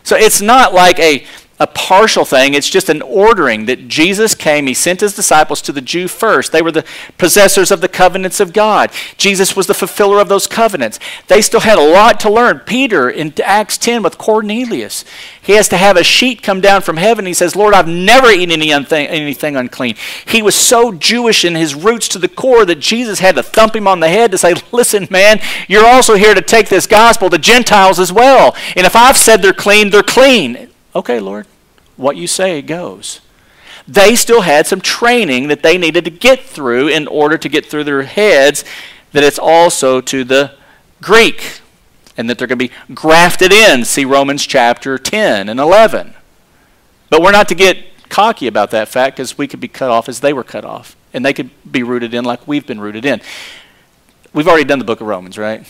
[0.04, 1.26] So it's not like a
[1.62, 2.54] a partial thing.
[2.54, 4.66] It's just an ordering that Jesus came.
[4.66, 6.50] He sent his disciples to the Jew first.
[6.50, 6.84] They were the
[7.18, 8.90] possessors of the covenants of God.
[9.16, 10.98] Jesus was the fulfiller of those covenants.
[11.28, 12.60] They still had a lot to learn.
[12.60, 15.04] Peter in Acts 10 with Cornelius,
[15.40, 17.26] he has to have a sheet come down from heaven.
[17.26, 19.94] He says, Lord, I've never eaten any anything unclean.
[20.26, 23.76] He was so Jewish in his roots to the core that Jesus had to thump
[23.76, 27.30] him on the head to say, Listen, man, you're also here to take this gospel
[27.30, 28.56] to Gentiles as well.
[28.74, 30.70] And if I've said they're clean, they're clean.
[30.96, 31.46] Okay, Lord
[31.96, 33.20] what you say goes.
[33.88, 37.66] They still had some training that they needed to get through in order to get
[37.66, 38.64] through their heads
[39.12, 40.52] that it's also to the
[41.00, 41.60] Greek
[42.16, 43.84] and that they're going to be grafted in.
[43.84, 46.14] See Romans chapter 10 and 11.
[47.10, 47.78] But we're not to get
[48.08, 50.96] cocky about that fact because we could be cut off as they were cut off,
[51.12, 53.20] and they could be rooted in like we've been rooted in.
[54.32, 55.66] We've already done the book of Romans, right?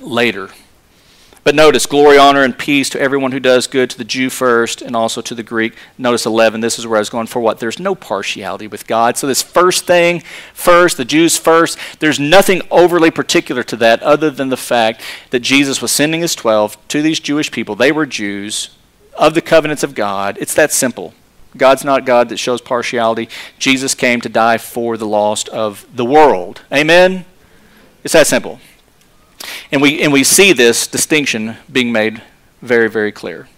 [0.00, 0.50] Later.
[1.46, 4.82] But notice glory, honor, and peace to everyone who does good, to the Jew first,
[4.82, 5.74] and also to the Greek.
[5.96, 7.60] Notice 11, this is where I was going for what?
[7.60, 9.16] There's no partiality with God.
[9.16, 14.28] So, this first thing, first, the Jews first, there's nothing overly particular to that other
[14.28, 17.76] than the fact that Jesus was sending his 12 to these Jewish people.
[17.76, 18.70] They were Jews
[19.16, 20.38] of the covenants of God.
[20.40, 21.14] It's that simple.
[21.56, 23.28] God's not God that shows partiality.
[23.60, 26.62] Jesus came to die for the lost of the world.
[26.72, 27.24] Amen?
[28.02, 28.58] It's that simple.
[29.70, 32.22] And we, and we see this distinction being made
[32.62, 33.48] very, very clear.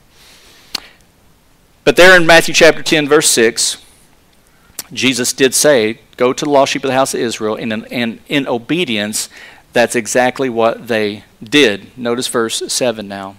[1.85, 3.83] But there in Matthew chapter 10, verse 6,
[4.93, 7.85] Jesus did say, Go to the lost sheep of the house of Israel, and in,
[7.87, 9.29] and in obedience,
[9.73, 11.97] that's exactly what they did.
[11.97, 13.37] Notice verse 7 now.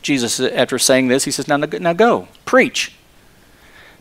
[0.00, 2.94] Jesus, after saying this, he says, Now, now go, preach.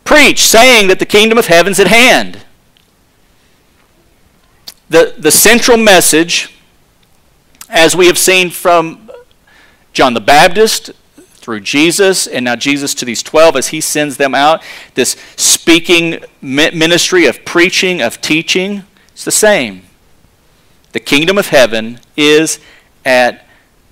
[0.04, 2.46] Preach, saying that the kingdom of heaven's at hand.
[4.88, 6.55] The, the central message,
[7.70, 9.12] as we have seen from
[9.94, 10.92] John the Baptist
[11.46, 14.64] through Jesus, and now Jesus to these 12 as he sends them out,
[14.96, 19.84] this speaking ministry of preaching, of teaching, it's the same.
[20.92, 22.60] The kingdom of heaven is
[23.06, 23.46] at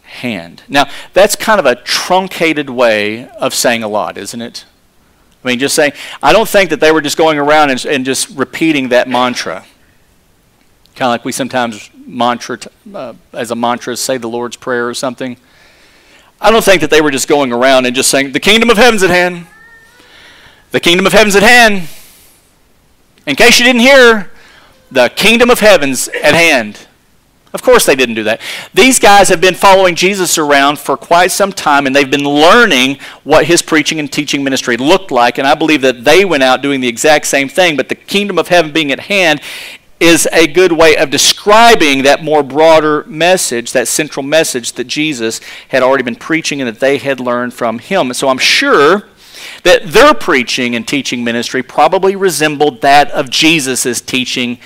[0.03, 0.63] hand.
[0.67, 4.65] Now, that's kind of a truncated way of saying a lot, isn't it?
[5.43, 8.05] I mean, just saying, I don't think that they were just going around and, and
[8.05, 9.65] just repeating that mantra.
[10.95, 12.59] Kind of like we sometimes mantra,
[12.93, 15.37] uh, as a mantra, say the Lord's Prayer or something.
[16.39, 18.77] I don't think that they were just going around and just saying, the kingdom of
[18.77, 19.47] heaven's at hand.
[20.71, 21.87] The kingdom of heaven's at hand.
[23.25, 24.29] In case you didn't hear,
[24.91, 26.87] the kingdom of heaven's at hand.
[27.53, 28.41] Of course, they didn't do that.
[28.73, 32.97] These guys have been following Jesus around for quite some time, and they've been learning
[33.23, 35.37] what his preaching and teaching ministry looked like.
[35.37, 37.77] And I believe that they went out doing the exact same thing.
[37.77, 39.39] But the kingdom of heaven being at hand
[39.99, 45.39] is a good way of describing that more broader message, that central message that Jesus
[45.69, 48.13] had already been preaching and that they had learned from him.
[48.13, 49.03] So I'm sure
[49.63, 54.59] that their preaching and teaching ministry probably resembled that of Jesus' teaching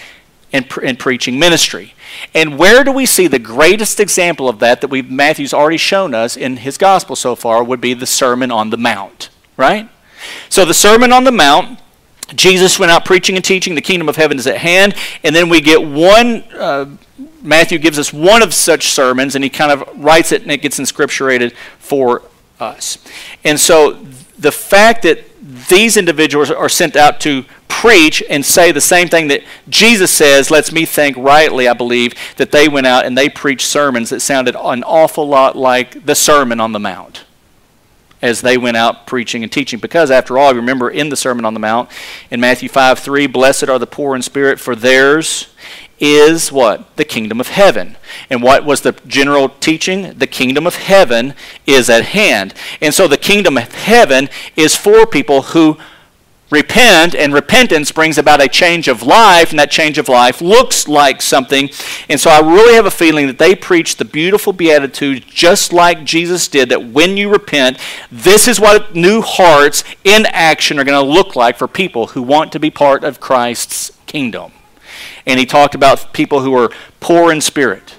[0.54, 1.94] and, and preaching ministry.
[2.34, 6.14] And where do we see the greatest example of that that we Matthew's already shown
[6.14, 9.90] us in his gospel so far would be the Sermon on the Mount, right?
[10.50, 11.80] So the Sermon on the Mount,
[12.36, 15.50] Jesus went out preaching and teaching, the kingdom of heaven is at hand, and then
[15.50, 16.86] we get one, uh,
[17.42, 20.62] Matthew gives us one of such sermons, and he kind of writes it and it
[20.62, 22.24] gets inscripturated for
[22.60, 22.98] us.
[23.44, 23.94] And so
[24.38, 25.24] the fact that
[25.70, 30.52] these individuals are sent out to preach and say the same thing that Jesus says
[30.52, 34.20] lets me think rightly, I believe, that they went out and they preached sermons that
[34.20, 37.24] sounded an awful lot like the Sermon on the Mount
[38.22, 39.80] as they went out preaching and teaching.
[39.80, 41.90] Because, after all, remember in the Sermon on the Mount
[42.32, 45.48] in Matthew 5 3, blessed are the poor in spirit, for theirs
[46.00, 46.96] is what?
[46.96, 47.98] The kingdom of heaven.
[48.30, 50.18] And what was the general teaching?
[50.18, 51.34] The kingdom of heaven
[51.66, 52.54] is at hand.
[52.82, 55.78] And so the kingdom of heaven is for people who
[56.50, 60.88] repent, and repentance brings about a change of life, and that change of life looks
[60.88, 61.70] like something.
[62.10, 66.04] And so I really have a feeling that they preach the beautiful beatitude just like
[66.04, 67.78] Jesus did, that when you repent,
[68.12, 72.22] this is what new hearts in action are going to look like for people who
[72.22, 74.52] want to be part of Christ's kingdom.
[75.26, 77.97] And he talked about people who are poor in spirit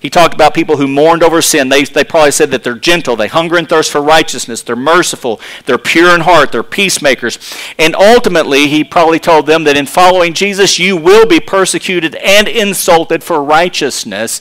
[0.00, 1.68] he talked about people who mourned over sin.
[1.68, 5.40] They, they probably said that they're gentle, they hunger and thirst for righteousness, they're merciful,
[5.66, 7.38] they're pure in heart, they're peacemakers.
[7.78, 12.48] And ultimately, he probably told them that in following Jesus, you will be persecuted and
[12.48, 14.40] insulted for righteousness.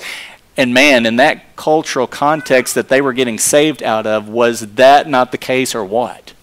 [0.55, 5.09] And man, in that cultural context that they were getting saved out of, was that
[5.09, 6.33] not the case or what?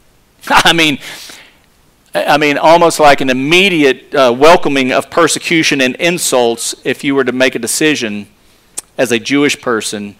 [0.48, 0.98] I mean,
[2.12, 7.22] I mean, almost like an immediate uh, welcoming of persecution and insults if you were
[7.22, 8.26] to make a decision
[9.00, 10.14] as a Jewish person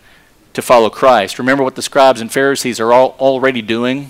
[0.55, 1.39] to follow Christ.
[1.39, 4.09] Remember what the scribes and Pharisees are all already doing?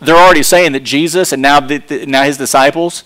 [0.00, 3.04] They're already saying that Jesus and now, the, the, now his disciples,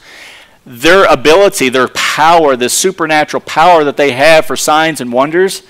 [0.64, 5.62] their ability, their power, the supernatural power that they have for signs and wonders,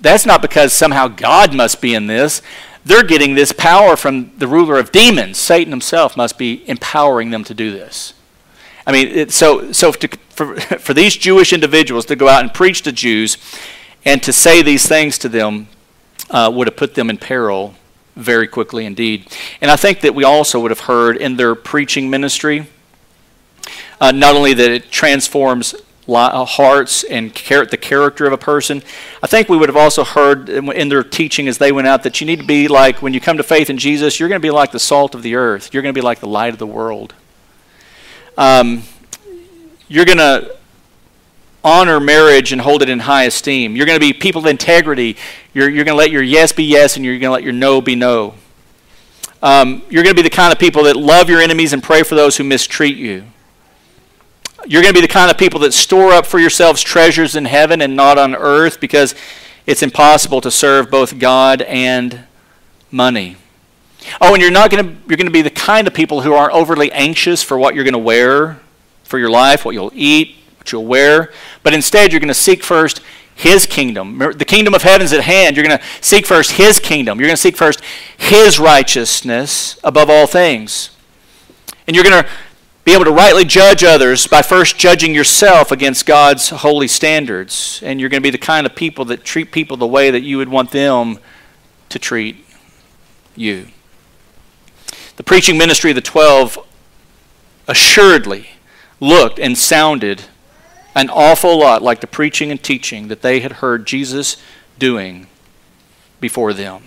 [0.00, 2.40] that's not because somehow God must be in this.
[2.86, 5.36] They're getting this power from the ruler of demons.
[5.36, 8.14] Satan himself must be empowering them to do this.
[8.86, 12.52] I mean, it, so, so to, for, for these Jewish individuals to go out and
[12.52, 13.36] preach to Jews
[14.04, 15.68] and to say these things to them
[16.30, 17.74] uh, would have put them in peril
[18.16, 19.26] very quickly indeed.
[19.60, 22.66] And I think that we also would have heard in their preaching ministry
[24.00, 25.74] uh, not only that it transforms
[26.08, 28.82] uh, hearts and the character of a person.
[29.22, 32.20] I think we would have also heard in their teaching as they went out that
[32.20, 34.44] you need to be like, when you come to faith in Jesus, you're going to
[34.44, 35.72] be like the salt of the earth.
[35.72, 37.14] You're going to be like the light of the world.
[38.36, 38.82] Um,
[39.88, 40.56] you're going to
[41.62, 43.76] honor marriage and hold it in high esteem.
[43.76, 45.16] You're going to be people of integrity.
[45.52, 47.52] You're, you're going to let your yes be yes and you're going to let your
[47.52, 48.34] no be no.
[49.42, 52.02] Um, you're going to be the kind of people that love your enemies and pray
[52.02, 53.24] for those who mistreat you.
[54.66, 57.46] You're going to be the kind of people that store up for yourselves treasures in
[57.46, 59.14] heaven and not on earth because
[59.66, 62.24] it's impossible to serve both God and
[62.90, 63.36] money.
[64.20, 66.32] Oh, and you're not going to you're going to be the kind of people who
[66.32, 68.60] aren't overly anxious for what you're going to wear
[69.04, 71.32] for your life, what you'll eat, what you'll wear,
[71.62, 73.02] but instead you're going to seek first
[73.34, 74.18] his kingdom.
[74.18, 75.56] The kingdom of heaven's at hand.
[75.56, 77.18] You're going to seek first his kingdom.
[77.18, 77.80] You're going to seek first
[78.18, 80.90] his righteousness above all things.
[81.86, 82.28] And you're going to
[82.84, 87.80] be able to rightly judge others by first judging yourself against God's holy standards.
[87.82, 90.20] And you're going to be the kind of people that treat people the way that
[90.20, 91.18] you would want them
[91.88, 92.44] to treat
[93.34, 93.68] you.
[95.20, 96.58] The preaching ministry of the twelve
[97.68, 98.52] assuredly
[99.00, 100.22] looked and sounded
[100.94, 104.38] an awful lot like the preaching and teaching that they had heard Jesus
[104.78, 105.26] doing
[106.20, 106.84] before them.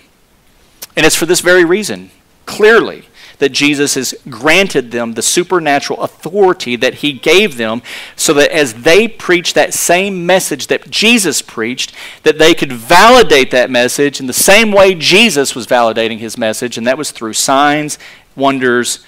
[0.98, 2.10] And it's for this very reason,
[2.48, 3.08] clearly,
[3.38, 7.82] that Jesus has granted them the supernatural authority that he gave them
[8.16, 13.52] so that as they preach that same message that Jesus preached, that they could validate
[13.52, 17.34] that message in the same way Jesus was validating his message, and that was through
[17.34, 18.00] signs,
[18.36, 19.06] wonders,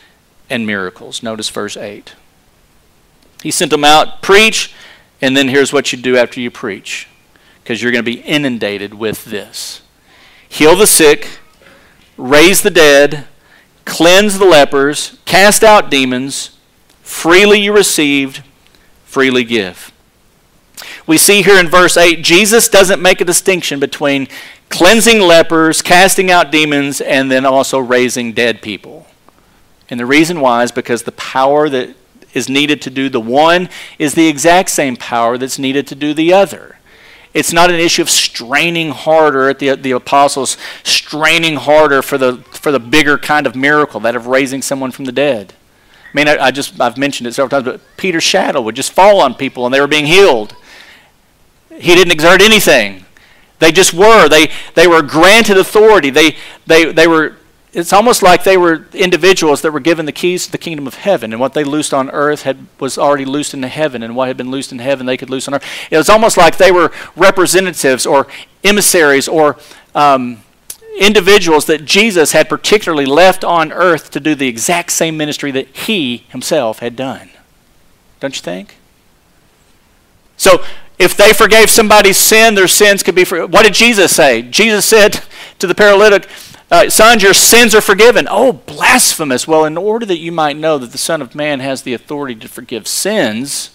[0.49, 1.23] and miracles.
[1.23, 2.13] Notice verse 8.
[3.41, 4.73] He sent them out, preach,
[5.21, 7.07] and then here's what you do after you preach,
[7.63, 9.81] because you're going to be inundated with this
[10.47, 11.39] heal the sick,
[12.17, 13.27] raise the dead
[13.85, 16.57] cleanse the lepers, cast out demons,
[17.01, 18.43] freely you received,
[19.05, 19.93] freely give.
[21.07, 24.27] We see here in verse 8, Jesus doesn't make a distinction between
[24.69, 29.05] cleansing lepers, casting out demons, and then also raising dead people.
[29.89, 31.95] And the reason why is because the power that
[32.33, 36.13] is needed to do the one is the exact same power that's needed to do
[36.13, 36.77] the other.
[37.33, 42.37] It's not an issue of straining harder at the, the apostles, straining harder for the,
[42.51, 45.53] for the bigger kind of miracle, that of raising someone from the dead.
[46.13, 48.93] I mean, I, I just, I've mentioned it several times, but Peter's shadow would just
[48.93, 50.55] fall on people and they were being healed.
[51.69, 53.05] He didn't exert anything.
[53.59, 54.29] They just were.
[54.29, 56.09] They, they were granted authority.
[56.09, 57.35] They, they, they were
[57.75, 60.95] it's almost like they were individuals that were given the keys to the kingdom of
[60.95, 64.29] heaven, and what they loosed on earth had, was already loosed in heaven, and what
[64.29, 65.65] had been loosed in heaven they could loose on earth.
[65.91, 68.27] It was almost like they were representatives or
[68.63, 69.57] emissaries or
[69.93, 70.41] um,
[70.97, 75.67] individuals that Jesus had particularly left on earth to do the exact same ministry that
[75.75, 77.29] he himself had done.
[78.21, 78.77] Don't you think?
[80.37, 80.63] So,
[80.97, 83.51] if they forgave somebody's sin, their sins could be forgiven.
[83.51, 84.43] What did Jesus say?
[84.43, 85.21] Jesus said
[85.59, 86.29] to the paralytic,
[86.75, 88.27] uh, sons, your sins are forgiven.
[88.29, 89.47] Oh, blasphemous.
[89.47, 92.35] Well, in order that you might know that the Son of Man has the authority
[92.35, 93.71] to forgive sins,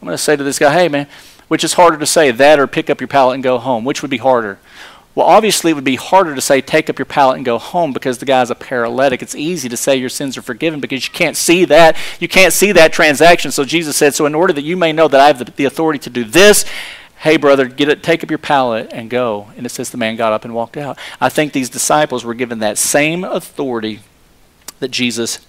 [0.00, 1.08] I'm going to say to this guy, hey, man,
[1.48, 3.84] which is harder to say, that or pick up your pallet and go home?
[3.84, 4.58] Which would be harder?
[5.14, 7.94] Well, obviously, it would be harder to say, take up your pallet and go home
[7.94, 9.22] because the guy's a paralytic.
[9.22, 11.96] It's easy to say your sins are forgiven because you can't see that.
[12.20, 13.50] You can't see that transaction.
[13.50, 15.64] So Jesus said, so in order that you may know that I have the, the
[15.64, 16.66] authority to do this,
[17.18, 19.48] hey brother get it take up your pallet and go.
[19.56, 20.98] And it says the man got up and walked out.
[21.20, 24.00] I think these disciples were given that same authority
[24.80, 25.44] that jesus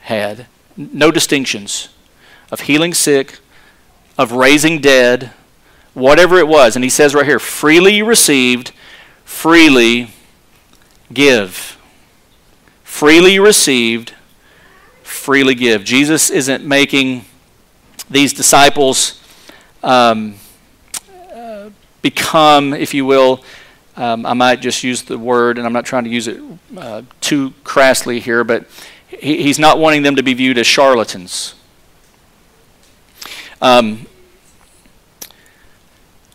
[0.00, 0.46] had.
[0.76, 1.88] No distinctions.
[2.52, 3.40] Of healing sick
[4.18, 5.32] of raising dead
[5.94, 6.76] whatever it was.
[6.76, 8.72] And he says right here freely you received
[9.24, 10.10] freely
[11.12, 11.78] give.
[12.82, 14.14] Freely you received
[15.02, 15.84] freely give.
[15.84, 17.24] Jesus isn't making
[18.08, 19.20] these disciples
[19.82, 20.36] um,
[22.10, 23.42] become, if you will,
[23.96, 26.40] um, I might just use the word, and I'm not trying to use it
[26.76, 28.64] uh, too crassly here, but
[29.08, 31.54] he, he's not wanting them to be viewed as charlatans.
[33.60, 34.06] Um,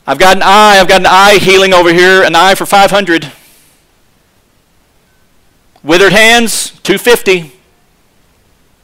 [0.05, 3.31] I've got an eye, I've got an eye healing over here, an eye for 500.
[5.83, 7.53] Withered hands, 250.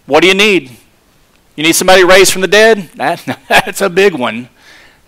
[0.05, 0.71] What do you need?
[1.57, 2.89] You need somebody raised from the dead?
[2.95, 4.47] That, that's a big one.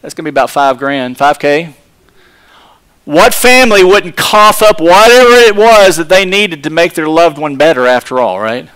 [0.02, 1.74] That's going to be about five grand, 5K.
[3.06, 7.38] What family wouldn't cough up whatever it was that they needed to make their loved
[7.38, 8.70] one better after all, right?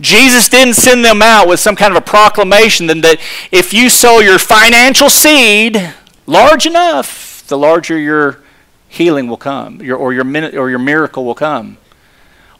[0.00, 3.20] Jesus didn't send them out with some kind of a proclamation that
[3.50, 5.94] if you sow your financial seed
[6.26, 8.42] large enough, the larger your
[8.88, 10.24] healing will come, your, or, your,
[10.58, 11.78] or your miracle will come.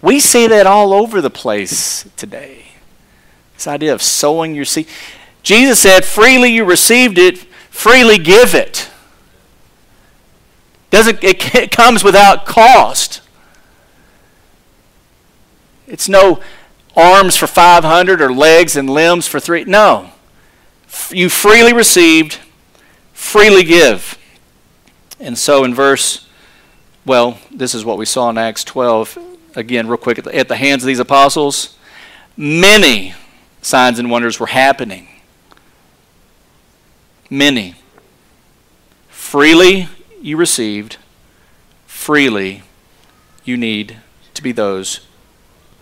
[0.02, 2.66] We see that all over the place today.
[3.54, 4.86] This idea of sowing your seed.
[5.42, 7.38] Jesus said, freely you received it,
[7.70, 8.90] freely give it.
[10.90, 13.22] Doesn't, it, it comes without cost.
[15.86, 16.40] It's no
[16.96, 19.64] arms for 500 or legs and limbs for three.
[19.64, 20.10] No.
[21.10, 22.38] You freely received,
[23.12, 24.18] freely give.
[25.18, 26.28] And so in verse,
[27.04, 29.18] well, this is what we saw in Acts 12.
[29.56, 31.76] Again, real quick, at the, at the hands of these apostles,
[32.36, 33.14] many
[33.62, 35.08] signs and wonders were happening
[37.30, 37.76] many.
[39.08, 39.88] Freely
[40.20, 40.98] you received,
[41.86, 42.64] freely
[43.44, 43.98] you need
[44.34, 45.06] to be those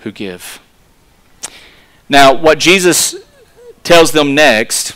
[0.01, 0.61] who give.
[2.09, 3.17] Now, what Jesus
[3.83, 4.95] tells them next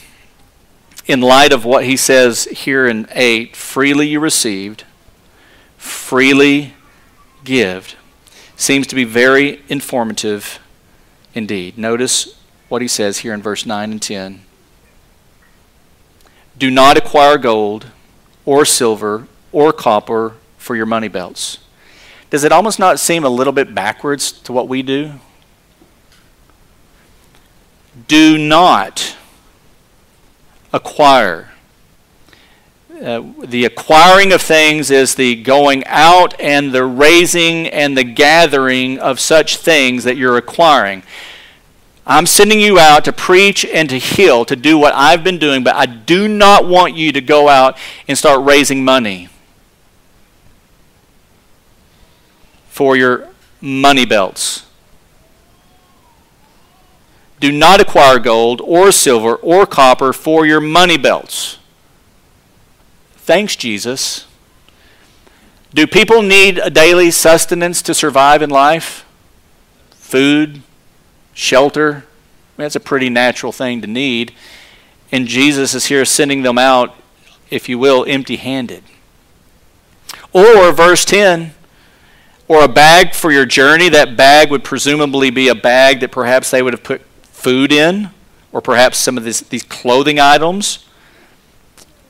[1.06, 4.84] in light of what he says here in 8 freely you received,
[5.76, 6.74] freely
[7.44, 7.96] give,
[8.56, 10.60] seems to be very informative
[11.34, 11.76] indeed.
[11.76, 12.38] Notice
[12.68, 14.42] what he says here in verse 9 and 10.
[16.62, 17.88] Do not acquire gold
[18.44, 21.58] or silver or copper for your money belts.
[22.30, 25.14] Does it almost not seem a little bit backwards to what we do?
[28.06, 29.16] Do not
[30.72, 31.50] acquire.
[33.02, 39.00] Uh, the acquiring of things is the going out and the raising and the gathering
[39.00, 41.02] of such things that you're acquiring.
[42.06, 45.62] I'm sending you out to preach and to heal, to do what I've been doing,
[45.62, 47.78] but I do not want you to go out
[48.08, 49.28] and start raising money
[52.68, 53.28] for your
[53.60, 54.66] money belts.
[57.38, 61.58] Do not acquire gold or silver or copper for your money belts.
[63.14, 64.26] Thanks, Jesus.
[65.74, 69.04] Do people need a daily sustenance to survive in life?
[69.90, 70.62] Food,
[71.32, 72.04] shelter?
[72.56, 74.32] That's a pretty natural thing to need.
[75.10, 76.94] And Jesus is here sending them out,
[77.50, 78.84] if you will, empty handed.
[80.32, 81.52] Or, verse 10,
[82.48, 83.88] or a bag for your journey.
[83.88, 88.10] That bag would presumably be a bag that perhaps they would have put food in,
[88.52, 90.86] or perhaps some of this, these clothing items,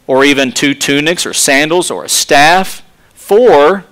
[0.07, 2.83] or even two tunics or sandals or a staff,
[3.15, 3.85] for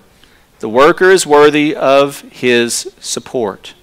[0.61, 3.75] the worker is worthy of his support.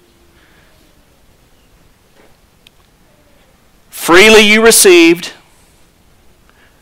[3.98, 5.32] Freely you received,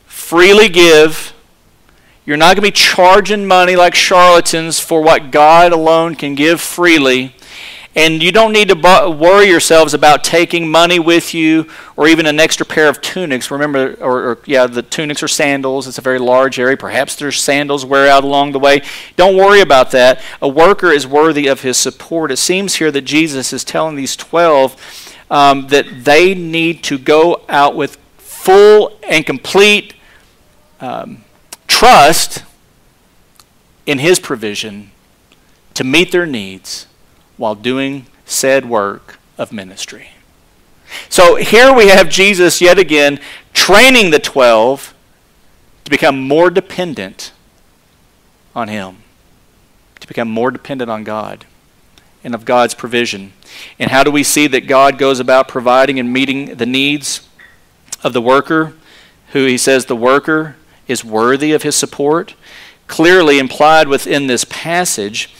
[0.06, 1.34] freely give.
[2.24, 6.60] You're not going to be charging money like charlatans for what God alone can give
[6.60, 7.34] freely.
[7.96, 12.38] And you don't need to worry yourselves about taking money with you or even an
[12.38, 13.50] extra pair of tunics.
[13.50, 15.88] Remember, or, or, yeah, the tunics or sandals.
[15.88, 16.76] It's a very large area.
[16.76, 18.82] Perhaps there's sandals wear out along the way.
[19.16, 20.22] Don't worry about that.
[20.40, 22.30] A worker is worthy of his support.
[22.30, 27.42] It seems here that Jesus is telling these 12 um, that they need to go
[27.48, 29.94] out with full and complete
[30.80, 31.24] um,
[31.66, 32.44] trust
[33.86, 34.90] in his provision
[35.74, 36.86] to meet their needs
[37.36, 40.08] while doing said work of ministry.
[41.08, 43.20] So here we have Jesus yet again
[43.52, 44.94] training the 12
[45.84, 47.32] to become more dependent
[48.54, 48.98] on Him,
[50.00, 51.44] to become more dependent on God
[52.26, 53.32] and of God's provision.
[53.78, 57.26] And how do we see that God goes about providing and meeting the needs
[58.02, 58.74] of the worker,
[59.28, 60.56] who He says the worker
[60.88, 62.34] is worthy of His support?
[62.88, 65.32] Clearly implied within this passage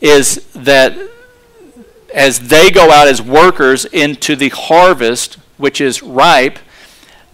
[0.00, 0.98] is that
[2.12, 6.58] as they go out as workers into the harvest, which is ripe,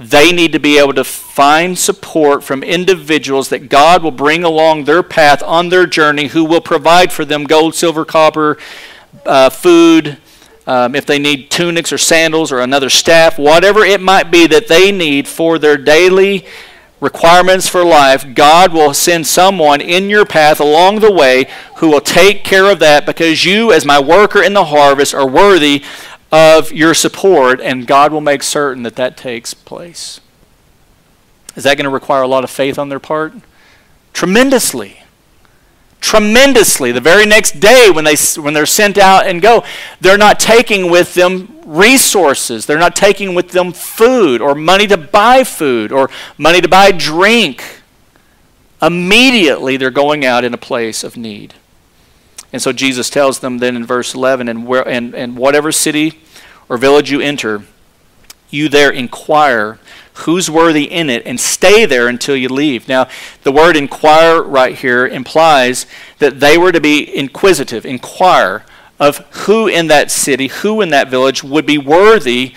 [0.01, 4.85] they need to be able to find support from individuals that God will bring along
[4.85, 8.57] their path on their journey who will provide for them gold, silver, copper,
[9.27, 10.17] uh, food,
[10.67, 14.69] um, if they need tunics or sandals or another staff, whatever it might be that
[14.69, 16.47] they need for their daily
[17.01, 21.47] requirements for life, God will send someone in your path along the way
[21.77, 25.29] who will take care of that because you, as my worker in the harvest, are
[25.29, 25.83] worthy
[26.33, 30.21] of your support, and God will make certain that that takes place.
[31.57, 33.33] Is that going to require a lot of faith on their part?
[34.13, 35.01] Tremendously
[36.01, 36.93] tremendously.
[36.93, 39.65] The very next day, when, they, when they're sent out and go,
[40.01, 42.67] they're not taking with them resources.
[42.67, 46.91] They're not taking with them food or money to buy food or money to buy
[46.91, 47.63] drink.
[48.83, 51.55] Immediately, they're going out in a place of need.
[52.53, 56.21] And so Jesus tells them then in verse 11, and, where, and, and whatever city
[56.69, 57.63] or village you enter,
[58.51, 59.79] you there inquire
[60.15, 62.89] who's worthy in it, and stay there until you leave.
[62.89, 63.09] Now,
[63.43, 65.87] the word inquire right here implies
[66.19, 68.65] that they were to be inquisitive, inquire
[68.99, 72.55] of who in that city, who in that village would be worthy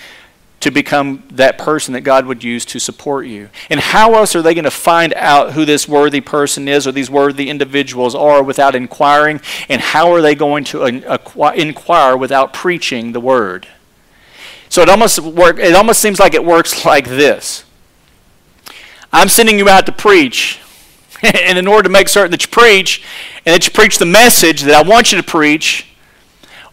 [0.64, 3.50] to become that person that God would use to support you.
[3.68, 6.92] And how else are they going to find out who this worthy person is or
[6.92, 9.42] these worthy individuals are without inquiring?
[9.68, 13.68] And how are they going to inquire without preaching the word?
[14.70, 17.64] So it almost work, it almost seems like it works like this.
[19.12, 20.60] I'm sending you out to preach,
[21.22, 23.04] and in order to make certain that you preach
[23.44, 25.93] and that you preach the message that I want you to preach,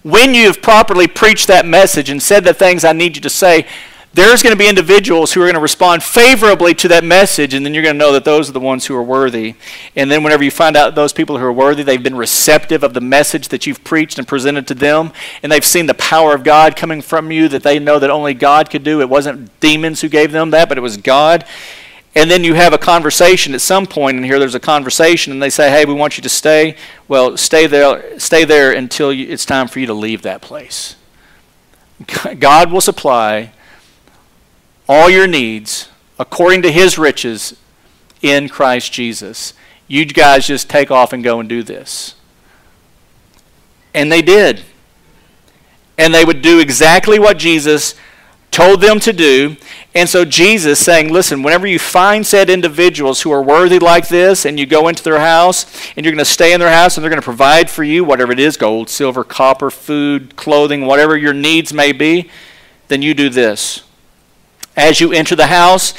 [0.04, 3.68] when you've properly preached that message and said the things I need you to say,
[4.14, 7.66] there's going to be individuals who are going to respond favorably to that message, and
[7.66, 9.56] then you're going to know that those are the ones who are worthy.
[9.96, 12.94] And then, whenever you find out those people who are worthy, they've been receptive of
[12.94, 16.44] the message that you've preached and presented to them, and they've seen the power of
[16.44, 19.00] God coming from you that they know that only God could do.
[19.00, 21.46] It wasn't demons who gave them that, but it was God.
[22.14, 24.38] And then you have a conversation at some point in here.
[24.38, 26.76] There's a conversation and they say hey we want you to stay.
[27.08, 30.96] Well stay there stay there until you, it's time for you to leave that place.
[32.40, 33.54] God will supply
[34.90, 35.88] all your needs
[36.20, 37.56] according to his riches
[38.22, 39.54] in christ jesus.
[39.88, 42.16] You guys just take off and go and do this.
[43.94, 44.64] And they did.
[45.98, 47.96] And they would do exactly what jesus
[48.52, 49.56] told them to do.
[49.96, 54.46] And so Jesus saying, listen, whenever you find said individuals who are worthy like this
[54.46, 57.04] and you go into their house and you're going to stay in their house and
[57.04, 61.18] they're going to provide for you whatever it is, gold, silver, copper, food, clothing, whatever
[61.18, 62.30] your needs may be,
[62.90, 63.84] then you do this.
[64.76, 65.94] As you enter the house,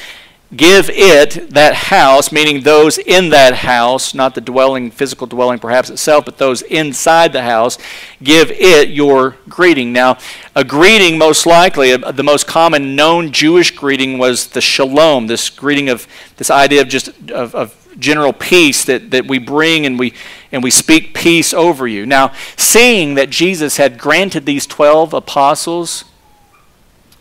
[0.54, 5.88] give it that house, meaning those in that house, not the dwelling, physical dwelling perhaps
[5.88, 7.78] itself, but those inside the house,
[8.22, 9.92] give it your greeting.
[9.92, 10.18] Now,
[10.54, 15.48] a greeting, most likely, uh, the most common known Jewish greeting was the shalom, this
[15.48, 19.98] greeting of this idea of just of, of general peace that, that we bring and
[19.98, 20.14] we
[20.50, 22.04] and we speak peace over you.
[22.04, 26.04] Now, seeing that Jesus had granted these twelve apostles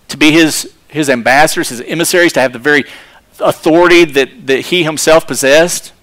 [0.09, 2.83] to be his his ambassadors, his emissaries, to have the very
[3.41, 5.93] authority that, that he himself possessed?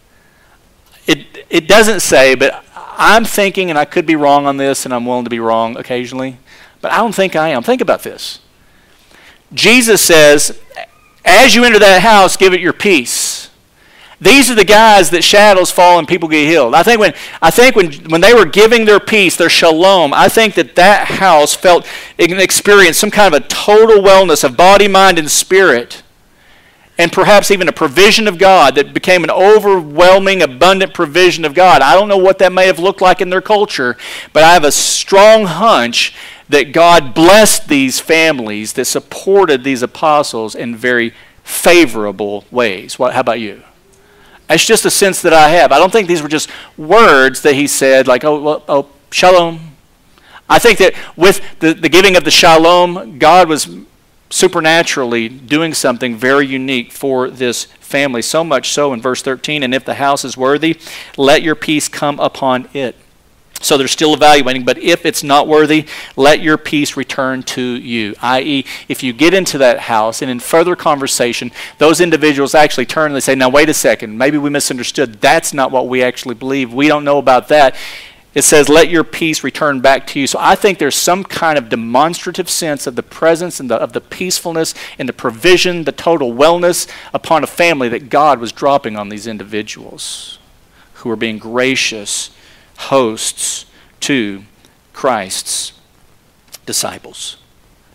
[1.06, 4.92] It, it doesn't say, but I'm thinking, and I could be wrong on this, and
[4.92, 6.38] I'm willing to be wrong occasionally,
[6.80, 7.62] but I don't think I am.
[7.62, 8.40] Think about this.
[9.54, 10.60] Jesus says,
[11.24, 13.50] as you enter that house, give it your peace.
[14.20, 16.74] These are the guys that shadows fall and people get healed.
[16.74, 20.28] I think when I think when when they were giving their peace, their shalom, I
[20.28, 21.86] think that that house felt
[22.18, 26.02] experienced some kind of a total wellness of body, mind, and spirit
[26.98, 31.80] and perhaps even a provision of God that became an overwhelming, abundant provision of God.
[31.80, 33.96] I don't know what that may have looked like in their culture,
[34.32, 36.14] but I have a strong hunch
[36.48, 42.98] that God blessed these families that supported these apostles in very favorable ways.
[42.98, 43.62] What, how about you?
[44.50, 45.72] It's just a sense that I have.
[45.72, 49.76] I don't think these were just words that he said, like, oh, oh shalom.
[50.48, 53.68] I think that with the, the giving of the shalom, God was
[54.30, 58.22] supernaturally doing something very unique for this family.
[58.22, 60.78] So much so in verse 13, and if the house is worthy,
[61.16, 62.96] let your peace come upon it.
[63.60, 68.14] So they're still evaluating, but if it's not worthy, let your peace return to you.
[68.22, 73.06] I.e., if you get into that house and in further conversation, those individuals actually turn
[73.06, 75.20] and they say, Now, wait a second, maybe we misunderstood.
[75.20, 76.72] That's not what we actually believe.
[76.72, 77.74] We don't know about that
[78.38, 80.28] it says, Let your peace return back to you.
[80.28, 83.94] So I think there's some kind of demonstrative sense of the presence and the, of
[83.94, 88.96] the peacefulness and the provision, the total wellness upon a family that God was dropping
[88.96, 90.38] on these individuals
[90.94, 92.30] who were being gracious
[92.76, 93.66] hosts
[94.00, 94.44] to
[94.92, 95.72] Christ's
[96.64, 97.38] disciples.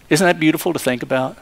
[0.10, 1.38] Isn't that beautiful to think about?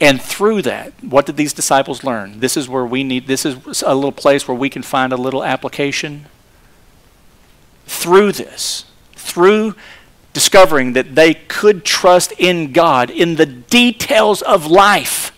[0.00, 2.40] And through that, what did these disciples learn?
[2.40, 5.16] This is where we need, this is a little place where we can find a
[5.16, 6.26] little application
[7.90, 8.84] through this,
[9.16, 9.74] through
[10.32, 15.32] discovering that they could trust in God in the details of life,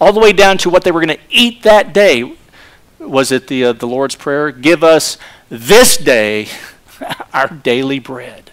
[0.00, 2.36] all the way down to what they were going to eat that day.
[2.98, 4.50] Was it the, uh, the Lord's Prayer?
[4.50, 5.16] Give us
[5.48, 6.48] this day
[7.32, 8.50] our daily bread.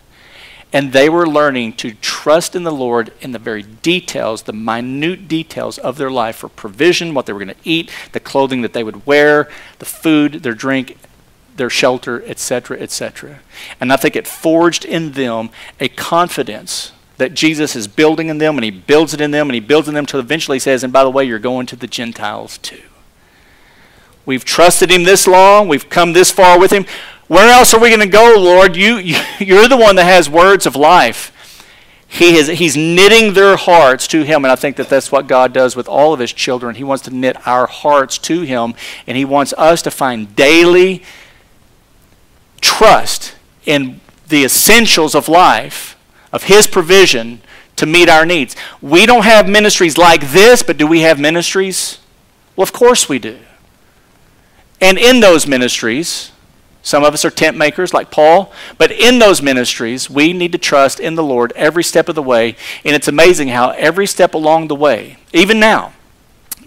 [0.71, 5.27] And they were learning to trust in the Lord in the very details, the minute
[5.27, 8.73] details of their life for provision, what they were going to eat, the clothing that
[8.73, 9.49] they would wear,
[9.79, 10.97] the food, their drink,
[11.57, 13.39] their shelter, etc., etc.
[13.79, 15.49] And I think it forged in them
[15.79, 19.55] a confidence that Jesus is building in them, and He builds it in them, and
[19.55, 21.75] He builds in them till eventually He says, and by the way, you're going to
[21.75, 22.83] the Gentiles too.
[24.25, 26.85] We've trusted Him this long, we've come this far with Him.
[27.27, 28.75] Where else are we going to go, Lord?
[28.77, 28.97] You,
[29.39, 31.33] you're the one that has words of life.
[32.09, 35.51] He is, he's knitting their hearts to Him, and I think that that's what God
[35.51, 36.75] does with all of His children.
[36.75, 41.03] He wants to knit our hearts to Him, and He wants us to find daily
[42.61, 43.35] trust
[43.65, 45.97] in the essentials of life,
[46.31, 47.41] of His provision
[47.77, 48.55] to meet our needs.
[48.81, 51.99] We don't have ministries like this, but do we have ministries?
[52.55, 53.37] Well, of course we do.
[54.81, 56.31] And in those ministries,
[56.81, 60.57] some of us are tent makers like Paul, but in those ministries, we need to
[60.57, 62.55] trust in the Lord every step of the way.
[62.85, 65.93] And it's amazing how every step along the way, even now,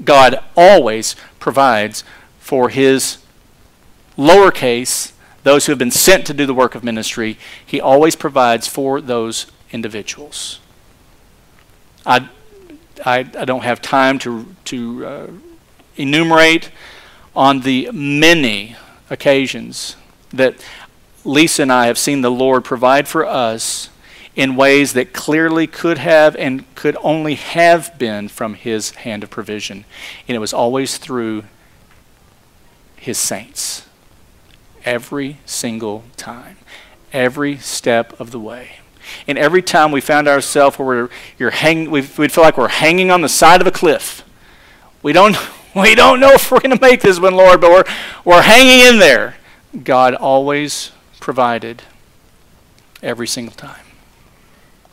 [0.05, 2.05] God always provides
[2.39, 3.19] for his
[4.19, 5.13] lowercase
[5.43, 9.01] those who have been sent to do the work of ministry, he always provides for
[9.01, 10.61] those individuals.
[12.05, 12.29] I,
[13.05, 15.27] I, I don't have time to, to uh,
[15.97, 16.71] enumerate
[17.35, 18.77] on the many
[19.09, 19.97] occasions
[20.33, 20.55] that
[21.25, 23.91] Lisa and I have seen the Lord provide for us
[24.37, 29.31] in ways that clearly could have and could only have been from His hand of
[29.31, 29.85] provision.
[30.29, 31.45] And it was always through
[32.97, 33.87] His saints.
[34.85, 36.57] Every single time.
[37.13, 38.77] Every step of the way.
[39.27, 41.09] And every time we found ourselves where we're,
[41.39, 44.25] you're hang, we we'd feel like we're hanging on the side of a cliff.
[45.03, 45.37] We don't,
[45.75, 48.87] we don't know if we're going to make this one, Lord, but we're, we're hanging
[48.87, 49.37] in there.
[49.85, 51.83] God always provided
[53.03, 53.85] every single time.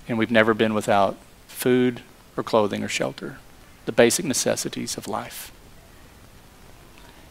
[0.08, 1.18] And we've never been without
[1.48, 2.02] food
[2.36, 3.38] or clothing or shelter,
[3.86, 5.52] the basic necessities of life.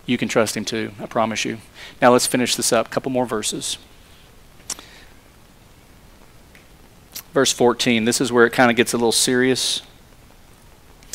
[0.06, 1.58] You can trust Him too, I promise you.
[2.00, 2.86] Now let's finish this up.
[2.86, 3.76] A couple more verses.
[7.32, 9.82] Verse 14, this is where it kind of gets a little serious.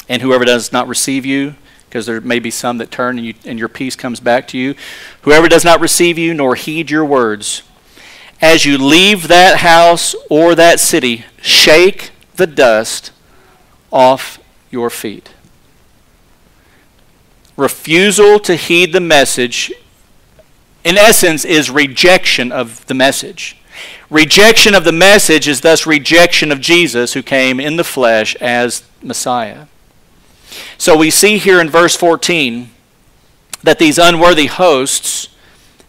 [0.08, 3.34] And whoever does not receive you, because there may be some that turn and, you,
[3.46, 4.76] and your peace comes back to you.
[5.24, 7.64] Whoever does not receive you nor heed your words,
[8.42, 13.12] as you leave that house or that city, shake the dust
[13.92, 14.40] off
[14.70, 15.32] your feet.
[17.62, 19.72] Refusal to heed the message,
[20.84, 23.56] in essence, is rejection of the message.
[24.10, 28.84] Rejection of the message is thus rejection of Jesus, who came in the flesh as
[29.04, 29.68] Messiah.
[30.80, 32.72] So we see here in verse 14
[33.62, 35.28] that these unworthy hosts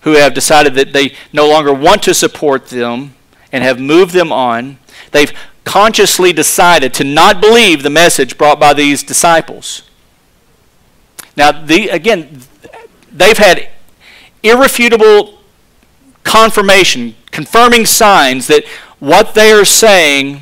[0.02, 3.14] who have decided that they no longer want to support them
[3.50, 4.76] and have moved them on,
[5.12, 5.32] they've
[5.64, 9.84] consciously decided to not believe the message brought by these disciples.
[11.36, 12.42] Now, the, again,
[13.10, 13.68] they've had
[14.42, 15.38] irrefutable
[16.24, 18.64] confirmation, confirming signs that
[18.98, 20.40] what they are saying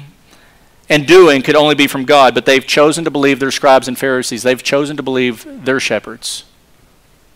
[0.89, 3.97] and doing could only be from God, but they've chosen to believe their scribes and
[3.97, 4.43] Pharisees.
[4.43, 6.45] They've chosen to believe their shepherds.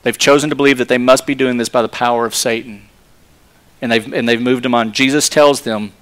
[0.03, 2.89] They've chosen to believe that they must be doing this by the power of Satan.
[3.81, 4.93] And they've, and they've moved them on.
[4.93, 5.93] Jesus tells them,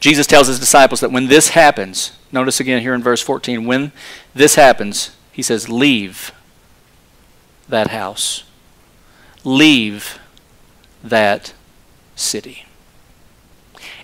[0.00, 3.92] Jesus tells his disciples that when this happens, notice again here in verse 14, when
[4.34, 6.32] this happens, he says, leave
[7.68, 8.44] that house,
[9.44, 10.18] leave
[11.02, 11.52] that
[12.14, 12.64] city.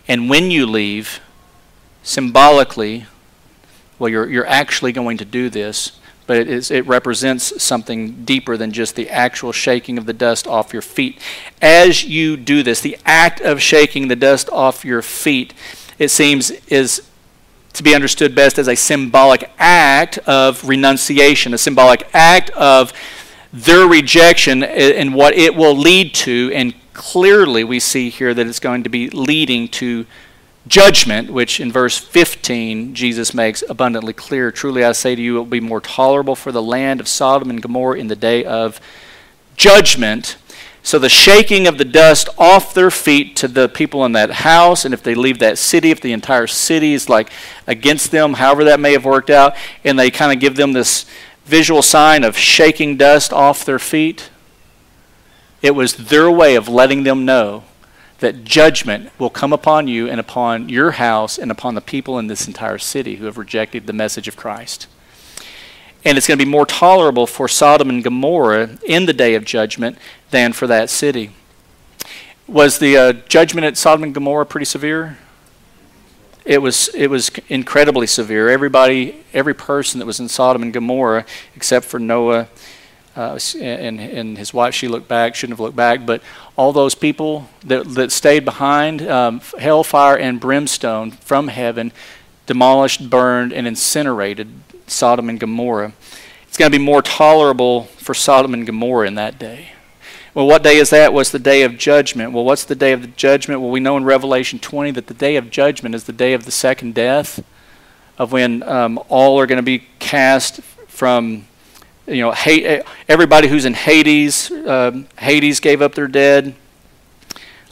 [0.08, 1.20] And when you leave,
[2.02, 3.06] symbolically,
[3.98, 8.56] well, you're, you're actually going to do this, but it, is, it represents something deeper
[8.56, 11.20] than just the actual shaking of the dust off your feet.
[11.60, 15.54] As you do this, the act of shaking the dust off your feet,
[15.98, 17.02] it seems, is
[17.74, 22.92] to be understood best as a symbolic act of renunciation, a symbolic act of
[23.52, 26.50] their rejection and what it will lead to.
[26.54, 30.06] And clearly, we see here that it's going to be leading to
[30.66, 34.50] judgment, which in verse 15 Jesus makes abundantly clear.
[34.52, 37.50] Truly I say to you, it will be more tolerable for the land of Sodom
[37.50, 38.80] and Gomorrah in the day of
[39.56, 40.36] judgment.
[40.84, 44.84] So the shaking of the dust off their feet to the people in that house,
[44.84, 47.30] and if they leave that city, if the entire city is like
[47.68, 51.06] against them, however that may have worked out, and they kind of give them this
[51.44, 54.30] visual sign of shaking dust off their feet,
[55.60, 57.64] it was their way of letting them know
[58.18, 62.28] that judgment will come upon you and upon your house and upon the people in
[62.28, 64.86] this entire city who have rejected the message of Christ.
[66.04, 69.44] And it's going to be more tolerable for Sodom and Gomorrah in the day of
[69.44, 69.98] judgment
[70.30, 71.30] than for that city.
[72.48, 75.18] Was the uh, judgment at Sodom and Gomorrah pretty severe?
[76.44, 78.48] It was, it was incredibly severe.
[78.48, 81.24] Everybody, every person that was in Sodom and Gomorrah,
[81.54, 82.48] except for Noah
[83.16, 86.22] uh, and, and his wife, she looked back, shouldn't have looked back, but
[86.56, 91.92] all those people that, that stayed behind, um, hellfire and brimstone from heaven
[92.46, 94.48] demolished, burned, and incinerated
[94.86, 95.92] Sodom and Gomorrah.
[96.48, 99.72] It's going to be more tolerable for Sodom and Gomorrah in that day.
[100.34, 101.12] Well, what day is that?
[101.12, 102.32] Was the day of judgment.
[102.32, 103.60] Well, what's the day of the judgment?
[103.60, 106.46] Well, we know in Revelation 20 that the day of judgment is the day of
[106.46, 107.44] the second death,
[108.16, 111.46] of when um, all are going to be cast from
[112.06, 112.34] you know,
[113.08, 116.54] everybody who's in Hades, um, Hades gave up their dead.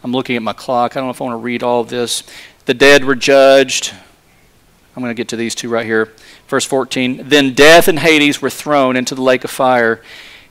[0.05, 0.97] I'm looking at my clock.
[0.97, 2.25] I don't know if I want to read all this.
[2.67, 3.95] The dead were judged.
[4.95, 6.13] I'm going to get to these two right here.
[6.47, 7.29] Verse 14.
[7.29, 10.03] Then death and Hades were thrown into the lake of fire.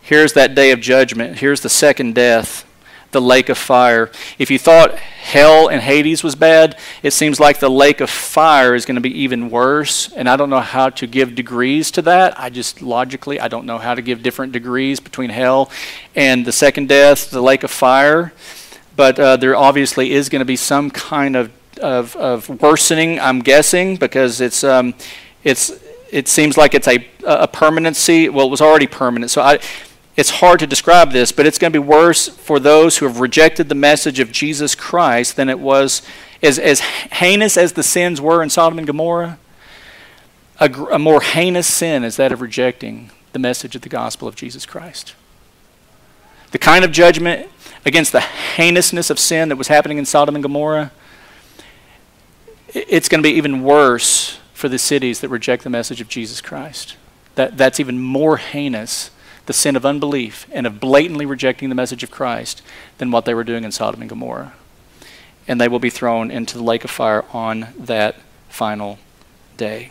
[0.02, 1.40] Here's that day of judgment.
[1.40, 2.66] Here's the second death
[3.12, 4.12] the lake of fire.
[4.38, 8.76] If you thought hell and Hades was bad, it seems like the lake of fire
[8.76, 10.12] is going to be even worse.
[10.14, 12.40] And I don't know how to give degrees to that.
[12.40, 15.72] I just logically, I don't know how to give different degrees between hell
[16.16, 18.34] and the second death, the lake of fire.
[18.96, 23.40] But uh, there obviously is going to be some kind of, of, of worsening, I'm
[23.40, 24.94] guessing, because it's, um,
[25.44, 25.72] it's,
[26.12, 28.30] it seems like it's a, a permanency.
[28.30, 29.32] Well, it was already permanent.
[29.32, 29.60] So I
[30.20, 33.22] it's hard to describe this, but it's going to be worse for those who have
[33.22, 36.02] rejected the message of Jesus Christ than it was,
[36.44, 39.40] as, as heinous as the sins were in Sodom and Gomorrah.
[40.60, 44.36] A, a more heinous sin is that of rejecting the message of the gospel of
[44.36, 45.16] Jesus Christ.
[46.52, 47.50] The kind of judgment
[47.86, 50.92] against the heinousness of sin that was happening in Sodom and Gomorrah,
[52.68, 56.42] it's going to be even worse for the cities that reject the message of Jesus
[56.42, 56.98] Christ.
[57.36, 59.12] That, that's even more heinous
[59.50, 62.62] the sin of unbelief and of blatantly rejecting the message of Christ
[63.00, 64.54] than what they were doing in Sodom and Gomorrah.
[65.48, 69.00] And they will be thrown into the lake of fire on that final
[69.58, 69.90] day.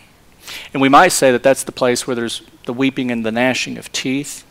[0.73, 3.77] And we might say that that's the place where there's the weeping and the gnashing
[3.79, 4.45] of teeth.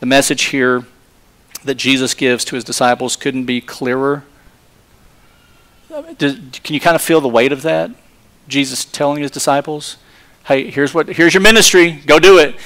[0.00, 0.84] The message here
[1.62, 4.24] that Jesus gives to his disciples couldn't be clearer.
[5.88, 7.92] can you kind of feel the weight of that?
[8.48, 9.98] Jesus telling his disciples,
[10.46, 11.92] "Hey, here's what here's your ministry.
[11.92, 12.56] Go do it.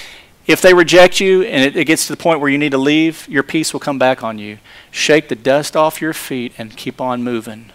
[0.46, 2.78] If they reject you and it, it, gets to the point where you need to
[2.78, 4.58] leave, your peace will come back on you.
[4.92, 7.72] Shake the dust off your feet and keep on moving.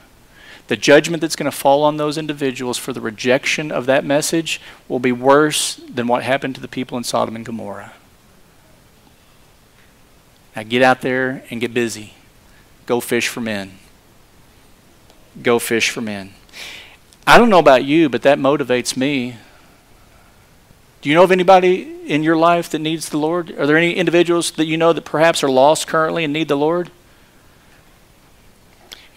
[0.68, 4.62] The judgment that's going to fall on those individuals for the rejection of that message
[4.88, 7.92] will be worse than what happened to the people in Sodom and Gomorrah.
[10.56, 12.14] Now get out there and get busy.
[12.86, 13.80] Go fish for men.
[15.42, 16.34] Go fish for men.
[17.28, 19.36] I don't know about you, but that motivates me
[21.02, 23.52] do you know of anybody in your life that needs the Lord?
[23.52, 26.56] Are there any individuals that you know that perhaps are lost currently and need the
[26.56, 26.92] Lord?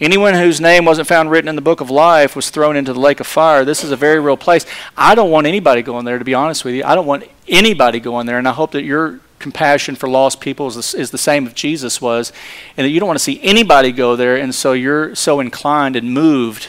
[0.01, 2.99] Anyone whose name wasn't found written in the book of life was thrown into the
[2.99, 3.63] lake of fire.
[3.63, 4.65] This is a very real place.
[4.97, 6.83] I don't want anybody going there, to be honest with you.
[6.83, 10.67] I don't want anybody going there, and I hope that your compassion for lost people
[10.67, 12.33] is the, is the same as Jesus was,
[12.75, 15.95] and that you don't want to see anybody go there, and so you're so inclined
[15.95, 16.67] and moved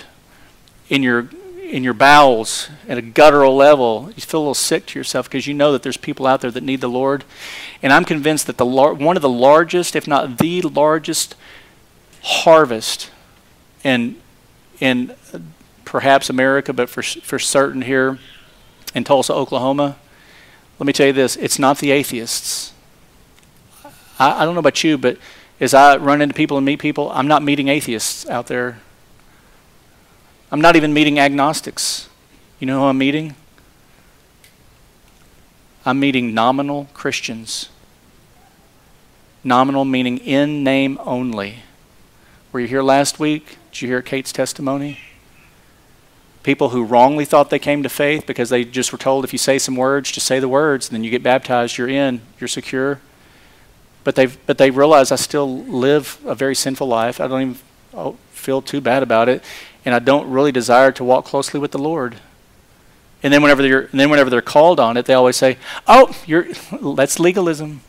[0.88, 1.28] in your
[1.70, 4.10] in your bowels at a guttural level.
[4.14, 6.50] You feel a little sick to yourself because you know that there's people out there
[6.50, 7.24] that need the Lord.
[7.82, 11.34] And I'm convinced that the lar- one of the largest, if not the largest,
[12.22, 13.10] harvest
[13.84, 14.16] in
[14.80, 15.14] in
[15.84, 18.18] perhaps America, but for for certain here
[18.94, 19.96] in Tulsa, Oklahoma.
[20.78, 22.72] Let me tell you this: it's not the atheists.
[24.18, 25.18] I, I don't know about you, but
[25.60, 28.78] as I run into people and meet people, I'm not meeting atheists out there
[30.56, 32.08] I'm not even meeting agnostics.
[32.60, 33.34] You know who I'm meeting?
[35.84, 37.68] I'm meeting nominal Christians.
[39.44, 41.56] Nominal meaning in name only.
[42.52, 43.58] Were you here last week?
[43.70, 44.98] Did you hear Kate's testimony?
[46.42, 49.38] People who wrongly thought they came to faith because they just were told if you
[49.38, 52.48] say some words, just say the words, and then you get baptized, you're in, you're
[52.48, 52.98] secure.
[54.04, 57.20] But they but they realize I still live a very sinful life.
[57.20, 57.58] I don't even
[57.96, 59.42] oh, feel too bad about it
[59.86, 62.16] and I don't really desire to walk closely with the Lord.
[63.22, 66.14] And then whenever they're and then whenever they're called on it, they always say, "Oh,
[66.26, 66.46] you're
[66.96, 67.80] that's legalism."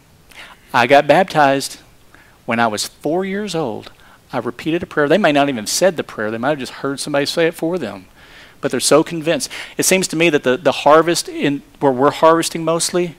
[0.73, 1.79] I got baptized
[2.45, 3.91] when I was 4 years old.
[4.31, 5.07] I repeated a prayer.
[5.07, 6.29] They may not even have said the prayer.
[6.29, 8.05] They might have just heard somebody say it for them.
[8.61, 9.49] But they're so convinced.
[9.77, 13.15] It seems to me that the, the harvest in where we're harvesting mostly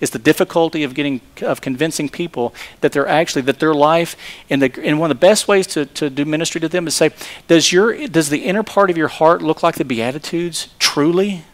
[0.00, 4.16] is the difficulty of getting of convincing people that they're actually that their life
[4.50, 6.94] and the and one of the best ways to, to do ministry to them is
[6.94, 7.10] say
[7.48, 11.44] does your does the inner part of your heart look like the beatitudes truly?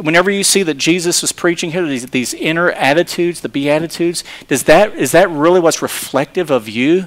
[0.00, 4.64] Whenever you see that jesus was preaching here these, these inner attitudes the beatitudes does
[4.64, 7.06] that is that really what's reflective of you?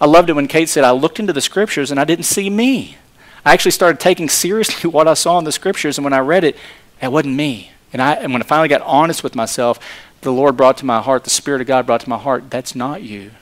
[0.00, 2.50] I loved it when kate said i looked into the scriptures and i didn't see
[2.50, 2.96] me.
[3.44, 6.44] I actually started taking seriously what i saw in the scriptures and when i read
[6.44, 6.56] it
[7.00, 9.78] that wasn't me and, I, and when I finally got honest with myself,
[10.22, 12.74] the Lord brought to my heart, the Spirit of God brought to my heart, that's
[12.74, 13.32] not you.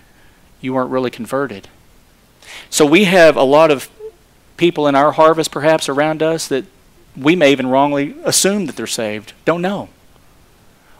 [0.61, 1.68] You weren't really converted.
[2.68, 3.88] So we have a lot of
[4.57, 6.64] people in our harvest, perhaps around us, that
[7.16, 9.32] we may even wrongly assume that they're saved.
[9.44, 9.88] Don't know.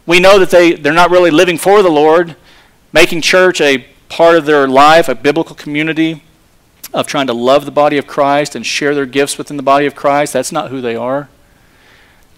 [0.07, 2.37] We know that they, they're not really living for the Lord,
[2.93, 6.23] making church a part of their life, a biblical community
[6.93, 9.87] of trying to love the body of Christ and share their gifts within the body
[9.87, 10.33] of Christ.
[10.33, 11.29] That's not who they are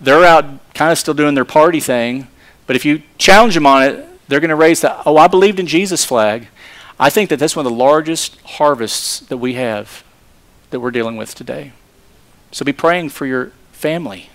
[0.03, 0.45] they're out
[0.75, 2.27] kind of still doing their party thing.
[2.67, 5.61] But if you challenge them on it, they're going to raise the, oh, I believed
[5.61, 6.49] in Jesus flag.
[6.99, 10.05] I think that that's one of the largest harvests that we have
[10.71, 11.73] that we're dealing with today.
[12.51, 14.29] So be praying for your family,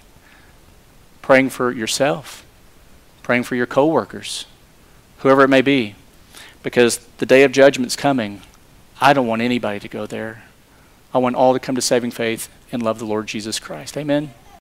[1.21, 2.45] praying for yourself,
[3.23, 4.45] praying for your coworkers,
[5.19, 5.95] whoever it may be,
[6.63, 8.41] because the day of judgment's coming.
[8.99, 10.43] I don't want anybody to go there.
[11.13, 13.97] I want all to come to saving faith and love the Lord Jesus Christ.
[13.97, 14.33] Amen.